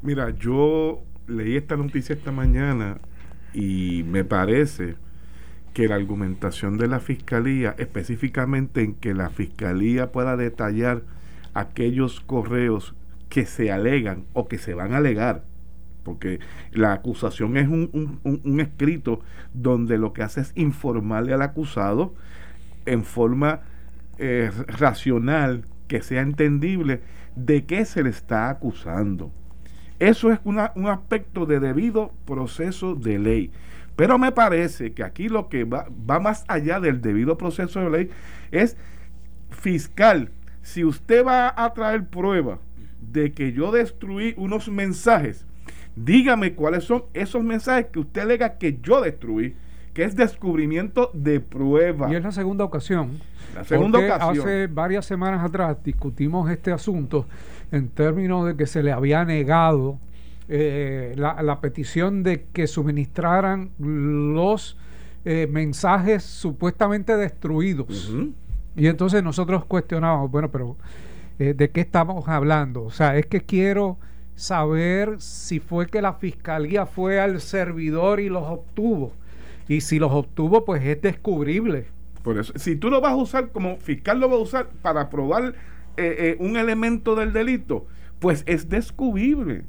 Mira, 0.00 0.30
yo 0.30 1.02
leí 1.26 1.56
esta 1.56 1.76
noticia 1.76 2.14
esta 2.14 2.30
mañana 2.30 2.98
y 3.52 4.04
me 4.06 4.22
parece 4.22 4.94
que 5.74 5.88
la 5.88 5.96
argumentación 5.96 6.78
de 6.78 6.86
la 6.86 7.00
fiscalía, 7.00 7.74
específicamente 7.78 8.82
en 8.82 8.94
que 8.94 9.12
la 9.12 9.28
fiscalía 9.28 10.12
pueda 10.12 10.36
detallar 10.36 11.02
aquellos 11.54 12.20
correos 12.20 12.94
que 13.28 13.44
se 13.44 13.72
alegan 13.72 14.24
o 14.34 14.46
que 14.46 14.58
se 14.58 14.74
van 14.74 14.94
a 14.94 14.98
alegar, 14.98 15.42
porque 16.04 16.38
la 16.70 16.92
acusación 16.92 17.56
es 17.56 17.66
un, 17.66 18.20
un 18.22 18.60
escrito 18.60 19.18
donde 19.52 19.98
lo 19.98 20.12
que 20.12 20.22
hace 20.22 20.42
es 20.42 20.52
informarle 20.54 21.34
al 21.34 21.42
acusado 21.42 22.14
en 22.84 23.02
forma 23.02 23.62
eh, 24.18 24.50
racional, 24.66 25.64
que 25.88 26.02
sea 26.02 26.22
entendible 26.22 27.00
de 27.36 27.64
qué 27.64 27.84
se 27.84 28.02
le 28.02 28.10
está 28.10 28.50
acusando. 28.50 29.30
Eso 29.98 30.30
es 30.30 30.38
un 30.44 30.58
aspecto 30.58 31.46
de 31.46 31.60
debido 31.60 32.12
proceso 32.26 32.94
de 32.94 33.18
ley. 33.18 33.50
Pero 33.96 34.18
me 34.18 34.30
parece 34.30 34.92
que 34.92 35.02
aquí 35.02 35.28
lo 35.28 35.48
que 35.48 35.64
va, 35.64 35.86
va 36.08 36.20
más 36.20 36.44
allá 36.48 36.80
del 36.80 37.00
debido 37.00 37.38
proceso 37.38 37.80
de 37.80 37.90
ley 37.90 38.10
es 38.50 38.76
fiscal. 39.50 40.30
Si 40.62 40.84
usted 40.84 41.24
va 41.24 41.54
a 41.56 41.72
traer 41.72 42.06
prueba 42.06 42.58
de 43.00 43.32
que 43.32 43.52
yo 43.52 43.72
destruí 43.72 44.34
unos 44.36 44.68
mensajes, 44.68 45.46
dígame 45.94 46.54
cuáles 46.54 46.84
son 46.84 47.04
esos 47.14 47.42
mensajes 47.42 47.86
que 47.86 48.00
usted 48.00 48.22
alega 48.22 48.58
que 48.58 48.78
yo 48.82 49.00
destruí, 49.00 49.56
que 49.96 50.04
es 50.04 50.14
descubrimiento 50.14 51.10
de 51.14 51.40
prueba. 51.40 52.12
Y 52.12 52.16
es 52.16 52.22
la 52.22 52.30
segunda 52.30 52.64
ocasión 52.64 53.18
la 53.56 53.64
segunda 53.64 53.98
ocasión. 53.98 54.46
Hace 54.46 54.66
varias 54.66 55.06
semanas 55.06 55.44
atrás 55.44 55.78
discutimos 55.82 56.50
este 56.50 56.72
asunto 56.72 57.26
en 57.72 57.88
términos 57.88 58.46
de 58.46 58.56
que 58.56 58.66
se 58.66 58.82
le 58.82 58.92
había 58.92 59.24
negado 59.24 59.98
eh, 60.48 61.14
la, 61.16 61.60
petición 61.60 62.22
de 62.22 62.44
que 62.52 62.66
suministraran 62.66 63.70
los 63.78 64.76
eh, 65.24 65.48
mensajes 65.50 66.22
supuestamente 66.22 67.16
destruidos. 67.16 68.14
Y 68.76 68.86
entonces 68.86 69.22
nosotros 69.22 69.64
cuestionábamos, 69.64 70.30
bueno, 70.30 70.50
pero 70.50 70.76
eh, 71.38 71.54
¿de 71.54 71.70
qué 71.70 71.80
estamos 71.80 72.28
hablando? 72.28 72.84
O 72.84 72.90
sea, 72.90 73.16
es 73.16 73.26
que 73.26 73.40
quiero 73.40 73.96
saber 74.34 75.16
si 75.18 75.60
fue 75.60 75.86
que 75.86 76.02
la 76.02 76.12
fiscalía 76.12 76.84
fue 76.84 77.18
al 77.18 77.40
servidor 77.40 78.20
y 78.20 78.28
los 78.28 78.44
obtuvo. 78.44 79.12
Y 79.68 79.80
si 79.80 79.98
los 79.98 80.12
obtuvo, 80.12 80.64
pues 80.64 80.84
es 80.84 81.00
descubrible. 81.00 81.86
Por 82.22 82.38
eso, 82.38 82.52
si 82.56 82.76
tú 82.76 82.90
lo 82.90 83.00
vas 83.00 83.12
a 83.12 83.16
usar 83.16 83.50
como 83.50 83.76
fiscal, 83.78 84.20
lo 84.20 84.28
va 84.28 84.36
a 84.36 84.40
usar 84.40 84.68
para 84.82 85.10
probar 85.10 85.54
eh, 85.96 86.16
eh, 86.18 86.36
un 86.40 86.56
elemento 86.56 87.14
del 87.14 87.32
delito, 87.32 87.86
pues 88.18 88.42
es 88.46 88.68
descubrible. 88.68 89.64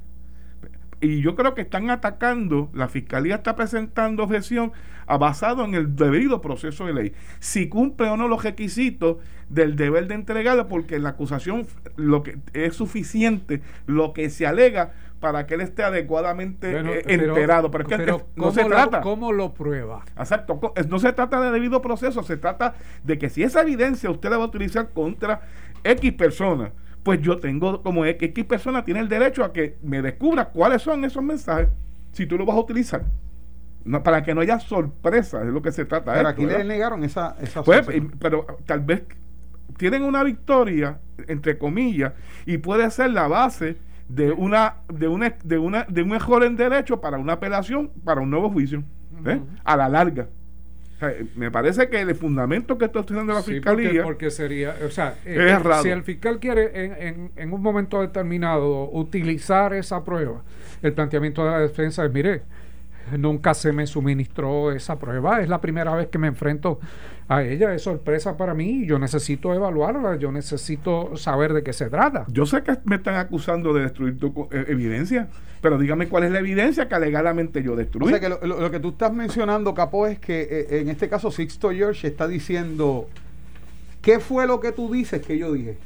Y 0.99 1.21
yo 1.21 1.35
creo 1.35 1.53
que 1.53 1.61
están 1.61 1.91
atacando, 1.91 2.71
la 2.73 2.87
fiscalía 2.87 3.35
está 3.35 3.55
presentando 3.55 4.23
objeción 4.23 4.71
basado 5.15 5.63
en 5.63 5.75
el 5.75 5.95
debido 5.95 6.41
proceso 6.41 6.85
de 6.85 6.93
ley. 6.93 7.13
Si 7.39 7.69
cumple 7.69 8.09
o 8.09 8.17
no 8.17 8.27
los 8.27 8.43
requisitos 8.43 9.17
del 9.47 9.75
deber 9.75 10.07
de 10.07 10.15
entregarlo, 10.15 10.67
porque 10.67 10.99
la 10.99 11.09
acusación 11.09 11.67
lo 11.95 12.23
que 12.23 12.39
es 12.53 12.75
suficiente 12.75 13.61
lo 13.85 14.11
que 14.11 14.29
se 14.29 14.45
alega 14.45 14.93
para 15.19 15.47
que 15.47 15.55
él 15.55 15.61
esté 15.61 15.83
adecuadamente 15.83 16.71
eh, 16.71 17.03
enterado. 17.07 17.71
Pero 17.71 17.87
es 17.87 17.97
que 17.97 18.23
no 18.35 18.51
se 18.51 18.65
trata. 18.65 19.01
¿Cómo 19.01 19.31
lo 19.31 19.53
prueba? 19.53 20.03
Exacto. 20.17 20.59
No 20.89 20.99
se 20.99 21.13
trata 21.13 21.41
de 21.41 21.51
debido 21.51 21.81
proceso, 21.81 22.23
se 22.23 22.37
trata 22.37 22.75
de 23.03 23.17
que 23.17 23.29
si 23.29 23.43
esa 23.43 23.61
evidencia 23.61 24.09
usted 24.09 24.29
la 24.29 24.37
va 24.37 24.43
a 24.43 24.47
utilizar 24.47 24.89
contra 24.89 25.41
X 25.83 26.13
persona, 26.13 26.71
pues 27.03 27.21
yo 27.21 27.39
tengo, 27.39 27.81
como 27.81 28.05
X 28.05 28.45
persona 28.45 28.83
tiene 28.83 28.99
el 28.99 29.09
derecho 29.09 29.43
a 29.43 29.53
que 29.53 29.77
me 29.81 30.01
descubra 30.01 30.49
cuáles 30.49 30.81
son 30.81 31.03
esos 31.05 31.23
mensajes, 31.23 31.69
si 32.11 32.25
tú 32.25 32.37
lo 32.37 32.45
vas 32.45 32.57
a 32.57 32.59
utilizar. 32.59 33.03
para 34.03 34.23
que 34.23 34.35
no 34.35 34.41
haya 34.41 34.59
sorpresa, 34.59 35.41
es 35.41 35.47
lo 35.47 35.61
que 35.61 35.71
se 35.71 35.85
trata. 35.85 36.13
Pero 36.13 36.27
aquí 36.27 36.45
le 36.45 36.63
negaron 36.63 37.03
esa, 37.03 37.35
esa 37.41 37.63
pues, 37.63 37.87
Pero 38.19 38.45
tal 38.65 38.81
vez 38.81 39.03
tienen 39.77 40.03
una 40.03 40.23
victoria, 40.23 40.99
entre 41.27 41.57
comillas, 41.57 42.13
y 42.45 42.57
puede 42.57 42.89
ser 42.91 43.11
la 43.11 43.27
base 43.27 43.77
de 44.09 44.31
una 44.31 44.75
de 44.87 45.07
una 45.07 45.35
de 45.43 45.57
una 45.57 45.83
de 45.83 46.01
un 46.01 46.09
mejor 46.09 46.43
en 46.43 46.55
derecho 46.55 47.01
para 47.01 47.17
una 47.17 47.33
apelación 47.33 47.91
para 48.03 48.21
un 48.21 48.29
nuevo 48.29 48.49
juicio 48.49 48.83
¿eh? 49.25 49.41
a 49.63 49.77
la 49.77 49.89
larga. 49.89 50.27
Me 51.35 51.51
parece 51.51 51.89
que 51.89 52.01
el 52.01 52.15
fundamento 52.15 52.75
que 52.79 52.85
está 52.85 53.03
teniendo 53.03 53.31
la 53.31 53.43
fiscalía 53.43 54.03
porque, 54.03 54.31
sería 54.31 54.75
o 54.83 54.89
sea 54.89 55.13
eh, 55.25 55.55
si 55.83 55.89
el 55.89 56.01
fiscal 56.01 56.39
quiere 56.39 56.71
en, 56.85 56.93
en, 56.99 57.31
en, 57.35 57.53
un 57.53 57.61
momento 57.61 58.01
determinado 58.01 58.89
utilizar 58.89 59.75
esa 59.75 60.03
prueba 60.03 60.41
el 60.81 60.93
planteamiento 60.93 61.45
de 61.45 61.51
la 61.51 61.59
defensa 61.59 62.03
es 62.03 62.11
mire 62.11 62.41
nunca 63.17 63.53
se 63.53 63.71
me 63.71 63.87
suministró 63.87 64.71
esa 64.71 64.97
prueba 64.97 65.41
es 65.41 65.49
la 65.49 65.61
primera 65.61 65.93
vez 65.95 66.07
que 66.07 66.17
me 66.17 66.27
enfrento 66.27 66.79
a 67.29 67.43
ella 67.43 67.73
es 67.73 67.81
sorpresa 67.81 68.37
para 68.37 68.53
mí. 68.53 68.85
Yo 68.85 68.99
necesito 68.99 69.53
evaluarla, 69.53 70.15
yo 70.15 70.31
necesito 70.31 71.17
saber 71.17 71.53
de 71.53 71.63
qué 71.63 71.73
se 71.73 71.89
trata. 71.89 72.25
Yo 72.29 72.45
sé 72.45 72.63
que 72.63 72.77
me 72.85 72.95
están 72.95 73.15
acusando 73.15 73.73
de 73.73 73.83
destruir 73.83 74.17
tu 74.17 74.47
eh, 74.51 74.65
evidencia, 74.69 75.27
pero 75.61 75.77
dígame 75.77 76.07
cuál 76.07 76.23
es 76.23 76.31
la 76.31 76.39
evidencia 76.39 76.87
que 76.87 76.95
alegadamente 76.95 77.61
yo 77.61 77.75
destruí. 77.75 78.07
O 78.07 78.09
sea 78.09 78.19
que 78.19 78.29
lo, 78.29 78.71
que 78.71 78.79
tú 78.79 78.89
estás 78.89 79.13
mencionando, 79.13 79.73
Capo, 79.73 80.07
es 80.07 80.19
que 80.19 80.41
eh, 80.41 80.79
en 80.79 80.89
este 80.89 81.09
caso 81.09 81.31
Sixto 81.31 81.71
George 81.71 82.07
está 82.07 82.27
diciendo, 82.27 83.09
¿qué 84.01 84.19
fue 84.19 84.47
lo 84.47 84.59
que 84.61 84.71
tú 84.71 84.91
dices 84.91 85.21
que 85.21 85.37
yo 85.37 85.51
dije? 85.51 85.77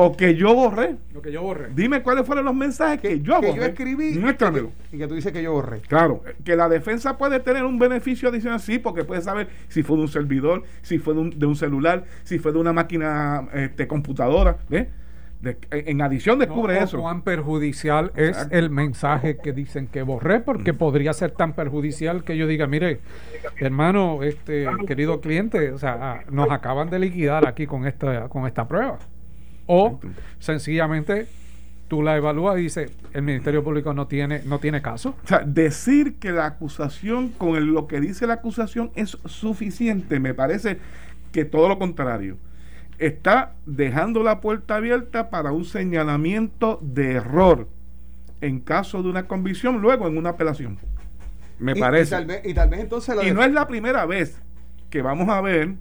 O 0.00 0.16
que 0.16 0.36
yo 0.36 0.54
borré. 0.54 0.94
Lo 1.12 1.20
que 1.20 1.32
yo 1.32 1.42
borré. 1.42 1.70
Dime 1.74 2.02
cuáles 2.02 2.24
fueron 2.24 2.44
los 2.44 2.54
mensajes 2.54 3.00
que, 3.00 3.20
yo 3.20 3.34
borré. 3.34 3.50
Que 3.50 3.56
yo 3.56 3.64
escribí. 3.64 4.16
Muéstramelo. 4.16 4.70
Y 4.92 4.98
que, 4.98 5.08
tú 5.08 5.16
dices 5.16 5.32
que 5.32 5.42
yo 5.42 5.52
borré. 5.52 5.80
Claro, 5.80 6.22
que 6.44 6.54
la 6.54 6.68
defensa 6.68 7.18
puede 7.18 7.40
tener 7.40 7.64
un 7.64 7.80
beneficio 7.80 8.28
adicional, 8.28 8.60
sí, 8.60 8.78
porque 8.78 9.02
puede 9.02 9.22
saber 9.22 9.48
si 9.66 9.82
fue 9.82 9.96
de 9.96 10.02
un 10.02 10.08
servidor, 10.08 10.62
si 10.82 10.98
fue 10.98 11.14
de 11.14 11.46
un, 11.46 11.56
celular, 11.56 12.04
si 12.22 12.38
fue 12.38 12.52
de 12.52 12.58
una 12.58 12.72
máquina 12.72 13.48
este, 13.52 13.88
computadora. 13.88 14.58
¿ves? 14.68 14.86
en 15.70 16.00
adición 16.00 16.38
descubre 16.38 16.78
eso. 16.80 17.00
Cuán 17.00 17.22
perjudicial 17.22 18.12
es 18.14 18.48
el 18.50 18.70
mensaje 18.70 19.36
que 19.36 19.52
dicen 19.52 19.88
que 19.88 20.02
borré, 20.02 20.38
porque 20.38 20.74
podría 20.74 21.12
ser 21.12 21.32
tan 21.32 21.54
perjudicial 21.54 22.22
que 22.22 22.36
yo 22.36 22.46
diga, 22.46 22.68
mire, 22.68 23.00
hermano, 23.56 24.22
este 24.22 24.66
querido 24.86 25.20
cliente, 25.20 25.72
o 25.72 25.78
sea, 25.78 26.22
nos 26.30 26.50
acaban 26.52 26.88
de 26.88 27.00
liquidar 27.00 27.48
aquí 27.48 27.66
con 27.66 27.84
esta, 27.84 28.28
con 28.28 28.46
esta 28.46 28.68
prueba. 28.68 28.98
O 29.68 30.00
sencillamente 30.40 31.28
tú 31.88 32.02
la 32.02 32.16
evalúas 32.16 32.58
y 32.58 32.62
dices, 32.62 32.90
el 33.12 33.22
Ministerio 33.22 33.62
Público 33.62 33.92
no 33.94 34.06
tiene, 34.06 34.42
no 34.44 34.58
tiene 34.58 34.82
caso. 34.82 35.14
O 35.24 35.28
sea, 35.28 35.40
decir 35.40 36.16
que 36.18 36.32
la 36.32 36.46
acusación, 36.46 37.28
con 37.28 37.72
lo 37.72 37.86
que 37.86 38.00
dice 38.00 38.26
la 38.26 38.34
acusación, 38.34 38.90
es 38.94 39.18
suficiente, 39.26 40.18
me 40.20 40.34
parece 40.34 40.78
que 41.32 41.44
todo 41.44 41.68
lo 41.68 41.78
contrario. 41.78 42.38
Está 42.98 43.52
dejando 43.66 44.22
la 44.22 44.40
puerta 44.40 44.76
abierta 44.76 45.30
para 45.30 45.52
un 45.52 45.64
señalamiento 45.64 46.78
de 46.82 47.12
error 47.12 47.68
en 48.40 48.60
caso 48.60 49.02
de 49.02 49.10
una 49.10 49.26
convicción, 49.26 49.80
luego 49.80 50.08
en 50.08 50.16
una 50.16 50.30
apelación. 50.30 50.78
Me 51.58 51.76
parece. 51.76 52.16
Y 52.44 52.54
tal, 52.54 52.68
vez, 52.68 52.80
entonces 52.80 53.16
Y 53.24 53.32
no 53.32 53.42
es 53.42 53.52
la 53.52 53.66
primera 53.66 54.06
vez 54.06 54.40
que 54.90 55.02
vamos 55.02 55.28
a 55.28 55.40
ver, 55.40 55.74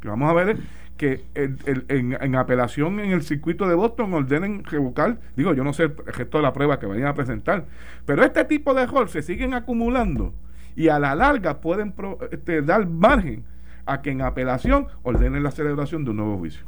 que 0.00 0.08
vamos 0.08 0.30
a 0.30 0.32
ver 0.32 0.58
que 1.02 1.24
en, 1.34 2.36
apelación 2.36 3.00
en 3.00 3.10
el 3.10 3.22
circuito 3.24 3.66
de 3.66 3.74
Boston 3.74 4.14
ordenen 4.14 4.62
revocar, 4.62 5.18
digo, 5.34 5.52
yo 5.52 5.64
no 5.64 5.72
sé 5.72 5.82
el 5.82 5.96
resto 5.96 6.38
de 6.38 6.44
la 6.44 6.52
prueba 6.52 6.78
que 6.78 6.86
vayan 6.86 7.08
a 7.08 7.14
presentar, 7.14 7.64
pero 8.06 8.22
este 8.22 8.44
tipo 8.44 8.72
de 8.72 8.82
errores 8.82 9.10
se 9.10 9.20
siguen 9.20 9.52
acumulando 9.52 10.32
y 10.76 10.86
a 10.86 11.00
la 11.00 11.16
larga 11.16 11.60
pueden 11.60 11.92
este, 12.30 12.62
dar 12.62 12.86
margen 12.86 13.42
a 13.84 14.00
que 14.00 14.10
en 14.10 14.22
apelación 14.22 14.86
ordenen 15.02 15.42
la 15.42 15.50
celebración 15.50 16.04
de 16.04 16.10
un 16.10 16.18
nuevo 16.18 16.38
juicio. 16.38 16.62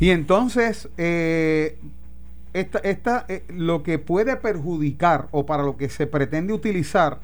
Y 0.00 0.10
entonces, 0.10 0.90
eh, 0.98 1.78
esta, 2.52 2.78
esta, 2.80 3.24
eh, 3.28 3.42
lo 3.48 3.84
que 3.84 3.98
puede 3.98 4.36
perjudicar 4.36 5.28
o 5.30 5.46
para 5.46 5.62
lo 5.62 5.78
que 5.78 5.88
se 5.88 6.06
pretende 6.06 6.52
utilizar, 6.52 7.20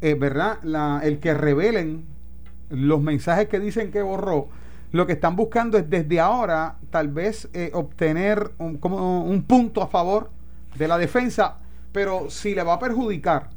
eh, 0.00 0.14
¿verdad? 0.14 0.58
La, 0.62 1.02
el 1.04 1.18
que 1.18 1.34
revelen 1.34 2.06
los 2.70 3.02
mensajes 3.02 3.48
que 3.48 3.60
dicen 3.60 3.92
que 3.92 4.00
borró, 4.00 4.48
lo 4.92 5.06
que 5.06 5.12
están 5.14 5.36
buscando 5.36 5.76
es 5.78 5.88
desde 5.88 6.18
ahora 6.20 6.76
tal 6.90 7.08
vez 7.08 7.48
eh, 7.52 7.70
obtener 7.74 8.50
un, 8.58 8.78
como 8.78 9.22
un 9.24 9.42
punto 9.42 9.82
a 9.82 9.88
favor 9.88 10.30
de 10.76 10.88
la 10.88 10.96
defensa, 10.98 11.56
pero 11.92 12.30
si 12.30 12.54
le 12.54 12.62
va 12.62 12.74
a 12.74 12.78
perjudicar 12.78 13.50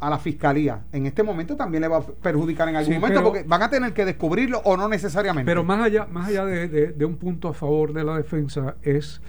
a 0.00 0.08
la 0.10 0.18
fiscalía, 0.18 0.80
en 0.92 1.04
este 1.06 1.22
momento 1.22 1.56
también 1.56 1.82
le 1.82 1.88
va 1.88 1.98
a 1.98 2.02
perjudicar 2.02 2.68
en 2.68 2.76
algún 2.76 2.94
Sí, 2.94 2.98
momento 2.98 3.20
pero- 3.20 3.32
porque 3.32 3.42
van 3.46 3.62
a 3.62 3.68
tener 3.70 3.92
que 3.92 4.04
descubrirlo 4.04 4.60
o 4.64 4.76
no 4.76 4.88
necesariamente. 4.88 5.46
Pero 5.50 5.62
más 5.62 5.80
allá, 5.84 6.06
más 6.10 6.28
allá 6.28 6.44
de, 6.46 6.68
de- 6.68 6.92
de 6.92 7.04
un 7.04 7.16
punto 7.16 7.48
a 7.48 7.52
favor 7.54 7.92
de 7.92 8.04
la 8.04 8.16
defensa 8.16 8.76
es 8.82 9.20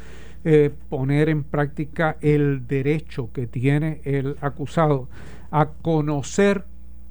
eh, 0.43 0.73
poner 0.89 1.29
en 1.29 1.43
práctica 1.43 2.17
el 2.21 2.65
derecho 2.67 3.29
que 3.33 3.47
tiene 3.47 4.01
el 4.05 4.37
acusado 4.41 5.07
a 5.51 5.67
conocer 5.67 6.63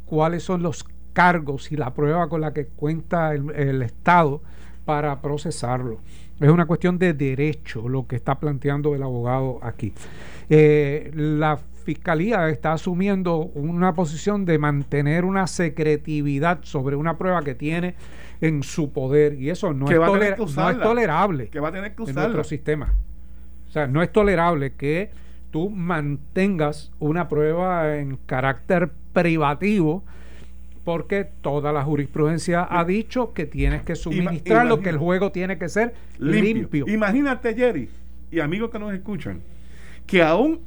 cuáles 0.06 0.42
son 0.42 0.62
los 0.62 0.84
cargos 1.12 1.70
y 1.72 1.76
la 1.76 1.92
prueba 1.94 2.28
con 2.28 2.40
la 2.40 2.52
que 2.52 2.66
cuenta 2.66 3.34
el, 3.34 3.50
el 3.54 3.82
Estado 3.82 4.40
para 4.84 5.20
procesarlo. 5.20 6.00
Es 6.40 6.48
una 6.48 6.64
cuestión 6.66 6.98
de 6.98 7.12
derecho 7.12 7.88
lo 7.88 8.06
que 8.06 8.16
está 8.16 8.38
planteando 8.40 8.94
el 8.94 9.02
abogado 9.02 9.58
aquí. 9.62 9.92
Eh, 10.48 11.10
la 11.14 11.58
fiscalía 11.84 12.48
está 12.48 12.72
asumiendo 12.72 13.36
una 13.54 13.94
posición 13.94 14.44
de 14.44 14.58
mantener 14.58 15.24
una 15.24 15.46
secretividad 15.46 16.60
sobre 16.62 16.96
una 16.96 17.16
prueba 17.18 17.42
que 17.42 17.54
tiene 17.54 17.94
en 18.40 18.62
su 18.62 18.90
poder 18.90 19.34
y 19.34 19.50
eso 19.50 19.72
no, 19.74 19.86
es, 19.94 19.98
toler- 20.12 20.36
no 20.38 20.70
tolerable 20.82 21.48
Que 21.48 21.60
va 21.60 21.68
a 21.68 21.72
tener 21.72 21.94
que 21.94 22.02
en 22.04 22.14
nuestro 22.14 22.44
sistema. 22.44 22.94
O 23.68 23.72
sea, 23.72 23.86
no 23.86 24.02
es 24.02 24.10
tolerable 24.10 24.72
que 24.74 25.10
tú 25.50 25.68
mantengas 25.70 26.90
una 27.00 27.28
prueba 27.28 27.96
en 27.96 28.16
carácter 28.26 28.90
privativo 29.12 30.04
porque 30.84 31.28
toda 31.40 31.72
la 31.72 31.82
jurisprudencia 31.82 32.66
ha 32.68 32.84
dicho 32.84 33.32
que 33.32 33.46
tienes 33.46 33.82
que 33.82 33.94
suministrar 33.94 34.66
lo 34.66 34.80
que 34.80 34.88
el 34.88 34.98
juego 34.98 35.30
tiene 35.30 35.58
que 35.58 35.68
ser 35.68 35.94
limpio. 36.18 36.54
limpio. 36.54 36.88
Imagínate, 36.88 37.54
Jerry, 37.54 37.88
y 38.30 38.40
amigos 38.40 38.70
que 38.70 38.78
nos 38.78 38.92
escuchan, 38.94 39.40
que 40.06 40.22
aún 40.22 40.60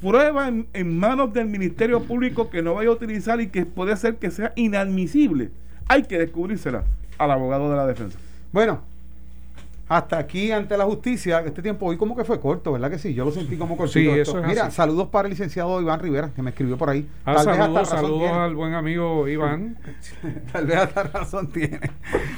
prueba 0.00 0.48
en, 0.48 0.66
en 0.72 0.98
manos 0.98 1.32
del 1.32 1.46
Ministerio 1.46 2.02
Público 2.02 2.50
que 2.50 2.62
no 2.62 2.74
vaya 2.74 2.90
a 2.90 2.92
utilizar 2.92 3.40
y 3.40 3.48
que 3.48 3.66
puede 3.66 3.96
ser 3.96 4.16
que 4.16 4.30
sea 4.30 4.52
inadmisible, 4.56 5.50
hay 5.88 6.02
que 6.04 6.18
descubrírsela 6.18 6.84
al 7.18 7.30
abogado 7.30 7.70
de 7.70 7.76
la 7.76 7.86
defensa. 7.86 8.18
Bueno, 8.52 8.82
hasta 9.90 10.18
aquí 10.18 10.52
ante 10.52 10.76
la 10.78 10.84
justicia, 10.84 11.40
este 11.44 11.62
tiempo 11.62 11.84
hoy 11.86 11.96
como 11.96 12.14
que 12.16 12.24
fue 12.24 12.38
corto, 12.38 12.70
¿verdad 12.70 12.92
que 12.92 12.98
sí? 13.00 13.12
Yo 13.12 13.24
lo 13.24 13.32
sentí 13.32 13.56
como 13.56 13.76
cortito. 13.76 13.98
Sí, 13.98 14.08
esto. 14.08 14.38
eso 14.38 14.38
es 14.38 14.46
Mira, 14.46 14.66
así. 14.66 14.76
saludos 14.76 15.08
para 15.08 15.26
el 15.26 15.30
licenciado 15.30 15.80
Iván 15.80 15.98
Rivera, 15.98 16.30
que 16.32 16.42
me 16.42 16.50
escribió 16.50 16.78
por 16.78 16.90
ahí. 16.90 17.08
Ah, 17.24 17.34
Tal 17.34 17.46
vez 17.48 17.48
hasta 17.48 17.56
saludos 17.56 17.74
razón 17.90 17.98
saludos 17.98 18.20
tiene. 18.20 18.38
al 18.38 18.54
buen 18.54 18.74
amigo 18.74 19.26
Iván. 19.26 19.78
Tal 20.52 20.66
vez 20.66 20.76
hasta 20.76 21.02
razón 21.02 21.48
tiene. 21.48 21.80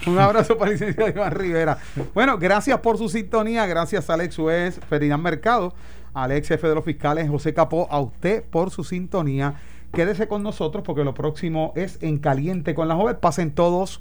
Un 0.07 0.19
abrazo 0.19 0.57
para 0.57 0.71
el 0.71 0.79
licenciado 0.79 1.11
Iván 1.11 1.33
Rivera. 1.33 1.77
Bueno, 2.15 2.39
gracias 2.39 2.79
por 2.81 2.97
su 2.97 3.11
sintonía. 3.11 3.67
Gracias 3.67 4.09
a 4.09 4.15
Alex 4.15 4.35
Suez, 4.35 4.81
Ferdinand 4.89 5.23
Mercado, 5.23 5.75
al 6.15 6.33
ex 6.33 6.49
jefe 6.49 6.67
de 6.69 6.75
los 6.75 6.87
fiscales, 6.87 7.29
José 7.29 7.53
Capó, 7.53 7.87
a 7.91 8.01
usted 8.01 8.45
por 8.45 8.71
su 8.71 8.83
sintonía. 8.83 9.57
Quédese 9.93 10.27
con 10.27 10.43
nosotros 10.43 10.83
porque 10.87 11.05
lo 11.05 11.13
próximo 11.13 11.75
es 11.77 11.99
En 12.03 12.17
Caliente 12.17 12.75
con 12.75 12.89
la 12.89 12.95
Joven. 12.95 13.19
Pasen 13.21 13.51
todos. 13.55 14.01